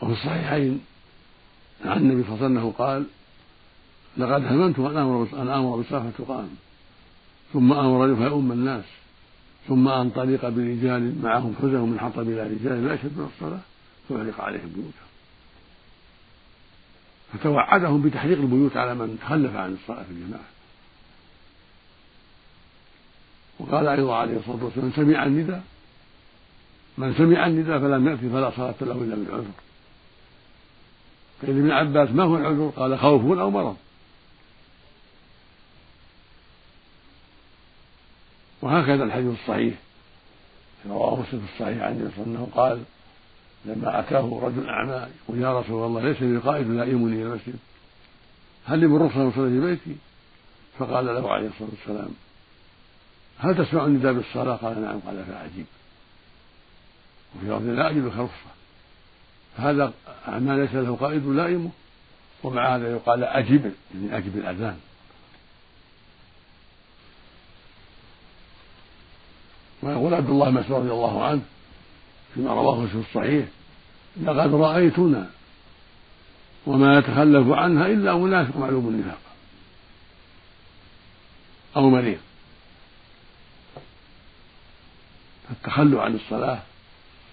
وفي 0.02 0.14
الصحيحين 0.14 0.82
عن 1.86 1.98
النبي 1.98 2.24
صلى 2.24 2.34
الله 2.34 2.46
عليه 2.46 2.60
وسلم 2.60 2.72
قال 2.72 3.06
لقد 4.18 4.46
هممت 4.46 4.80
أن 4.80 4.98
أمر 4.98 5.28
أن 5.34 5.50
أمر 5.50 5.76
بالصلاة 5.76 6.10
تقام 6.18 6.50
ثم 7.54 7.74
أمر 7.74 8.16
فيؤم 8.16 8.52
الناس 8.52 8.86
ثم 9.68 9.88
أنطلق 9.88 10.50
برجال 10.50 11.22
معهم 11.22 11.56
حزم 11.62 11.90
من 11.90 12.00
حطب 12.00 12.22
إلى 12.22 12.44
رجال 12.44 12.88
لا 12.88 12.94
يشهدون 12.94 13.32
الصلاة 13.36 13.60
فأغلق 14.10 14.42
عليهم 14.42 14.68
بيوتهم. 14.76 15.08
فتوعدهم 17.34 18.02
بتحريق 18.02 18.40
البيوت 18.40 18.78
على 18.78 18.96
من 18.96 19.20
تخلف 19.22 19.56
عن 19.56 19.74
الصلاة 19.74 20.04
في 20.04 20.12
الجماعة. 20.12 20.57
وقال 23.60 23.88
أيضا 23.88 24.16
عليه 24.16 24.38
الصلاة 24.38 24.64
والسلام 24.64 24.86
من 24.86 24.94
سمع 24.96 25.26
النداء 25.26 25.64
من 26.98 27.14
سمع 27.14 27.48
النداء 27.48 27.80
فلم 27.80 28.08
يأتي 28.08 28.30
فلا 28.30 28.52
صلاة 28.52 28.76
له 28.82 28.94
إلا 28.94 29.16
بالعذر. 29.16 29.52
قيل 31.42 31.50
ابن 31.50 31.72
عباس 31.72 32.10
ما 32.10 32.24
هو 32.24 32.38
العذر؟ 32.38 32.72
قال 32.76 33.00
خوف 33.00 33.22
أو 33.40 33.50
مرض. 33.50 33.78
وهكذا 38.62 39.04
الحديث 39.04 39.40
الصحيح 39.42 39.74
رواه 40.86 41.16
مسلم 41.22 41.40
في 41.40 41.54
الصحيح 41.54 41.84
عن 41.84 41.92
النبي 41.92 42.22
وسلم 42.22 42.48
قال 42.56 42.84
لما 43.66 44.00
أتاه 44.00 44.40
رجل 44.44 44.70
أعمى 44.70 45.08
يقول 45.24 45.42
يا 45.42 45.60
رسول 45.60 45.86
الله 45.86 46.02
ليس 46.02 46.22
لي 46.22 46.38
قائد 46.38 46.70
يلائمني 46.70 47.16
إلى 47.16 47.24
المسجد 47.24 47.60
هل 48.66 48.80
لي 48.80 48.88
من 48.88 49.02
أصلي 49.02 49.32
في 49.32 49.60
بيتي؟ 49.60 49.96
فقال 50.80 51.06
له 51.06 51.32
عليه 51.32 51.48
الصلاة 51.48 51.70
والسلام 51.70 52.10
هل 53.40 53.66
تسمع 53.66 53.86
النداء 53.86 54.14
بالصلاة؟ 54.14 54.56
قال 54.56 54.82
نعم. 54.82 55.00
قال 55.00 55.26
فعجيب. 55.26 55.66
وفي 57.36 57.46
لفظ 57.46 57.66
لا 57.66 57.90
أجد 57.90 58.06
لك 58.06 58.14
رخصة 58.18 58.52
فهذا 59.58 59.94
أعمى 60.28 60.56
ليس 60.56 60.74
له 60.74 60.96
قائد 60.96 61.26
يلائمه 61.26 61.70
ومع 62.44 62.76
هذا 62.76 62.92
يقال 62.92 63.24
أجب 63.24 63.72
يعني 63.96 64.18
أجب 64.18 64.38
الأذان. 64.38 64.78
ويقول 69.84 70.14
عبد 70.14 70.30
الله 70.30 70.50
مسعود 70.50 70.82
رضي 70.82 70.92
الله 70.92 71.24
عنه 71.24 71.42
فيما 72.34 72.54
رواه 72.54 72.86
في 72.86 72.96
الصحيح 72.96 73.46
لقد 74.24 74.54
رأيتنا 74.54 75.30
وما 76.66 76.98
يتخلف 76.98 77.50
عنها 77.52 77.88
إلا 77.88 78.16
منافق 78.16 78.58
معلوم 78.58 78.88
النفاق 78.88 79.20
أو 81.76 81.90
مريض. 81.90 82.27
فالتخلف 85.50 86.00
عن 86.00 86.16
الصلاة 86.16 86.60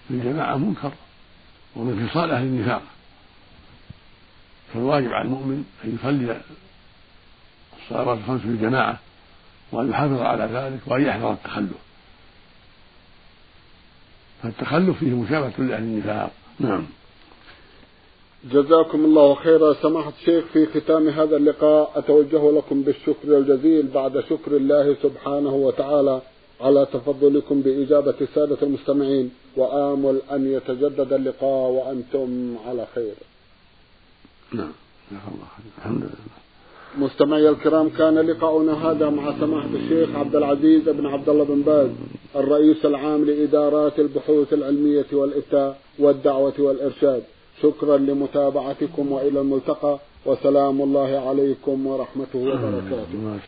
في 0.07 0.13
الجماعة 0.13 0.57
منكر 0.57 0.91
ومن 1.75 2.09
خصال 2.09 2.31
أهل 2.31 2.43
النفاق. 2.43 2.81
فالواجب 4.73 5.13
على 5.13 5.25
المؤمن 5.25 5.65
أن 5.83 5.97
يصلي 5.99 6.41
الصلوات 7.81 8.17
الخمس 8.17 8.41
في 8.41 8.47
الجماعة 8.47 8.99
وأن 9.71 9.89
يحافظ 9.89 10.21
على 10.21 10.43
ذلك 10.43 10.79
وأن 10.87 11.01
يحذر 11.01 11.31
التخلف 11.31 11.77
فالتخلف 14.43 14.99
فيه 14.99 15.09
مشابهة 15.09 15.53
لأهل 15.57 15.83
النفاق. 15.83 16.31
نعم. 16.59 16.85
جزاكم 18.51 19.05
الله 19.05 19.35
خيرا. 19.35 19.73
سماحة 19.73 20.13
الشيخ 20.19 20.45
في 20.53 20.65
ختام 20.65 21.09
هذا 21.09 21.37
اللقاء 21.37 21.91
أتوجه 21.95 22.51
لكم 22.51 22.81
بالشكر 22.81 23.37
الجزيل 23.37 23.87
بعد 23.87 24.19
شكر 24.29 24.57
الله 24.57 24.95
سبحانه 25.03 25.49
وتعالى. 25.49 26.21
على 26.61 26.87
تفضلكم 26.93 27.61
بإجابة 27.61 28.15
السادة 28.21 28.57
المستمعين 28.63 29.31
وآمل 29.57 30.21
أن 30.31 30.53
يتجدد 30.53 31.13
اللقاء 31.13 31.71
وأنتم 31.71 32.55
على 32.67 32.87
خير. 32.95 33.13
نعم. 34.53 34.71
الحمد 35.77 36.01
لله. 36.01 36.35
مستمعي 36.97 37.49
الكرام 37.49 37.89
كان 37.89 38.19
لقاؤنا 38.19 38.91
هذا 38.91 39.09
مع 39.09 39.39
سماحة 39.39 39.69
الشيخ 39.73 40.15
عبد 40.15 40.35
العزيز 40.35 40.89
بن 40.89 41.05
عبد 41.05 41.29
الله 41.29 41.43
بن 41.43 41.61
باز 41.61 41.89
الرئيس 42.35 42.85
العام 42.85 43.25
لإدارات 43.25 43.99
البحوث 43.99 44.53
العلمية 44.53 45.05
والإفتاء 45.13 45.79
والدعوة 45.99 46.53
والإرشاد. 46.59 47.23
شكرا 47.61 47.97
لمتابعتكم 47.97 49.11
وإلى 49.11 49.41
الملتقى 49.41 49.99
وسلام 50.25 50.81
الله 50.81 51.29
عليكم 51.29 51.87
ورحمته 51.87 52.39
وبركاته. 52.39 53.39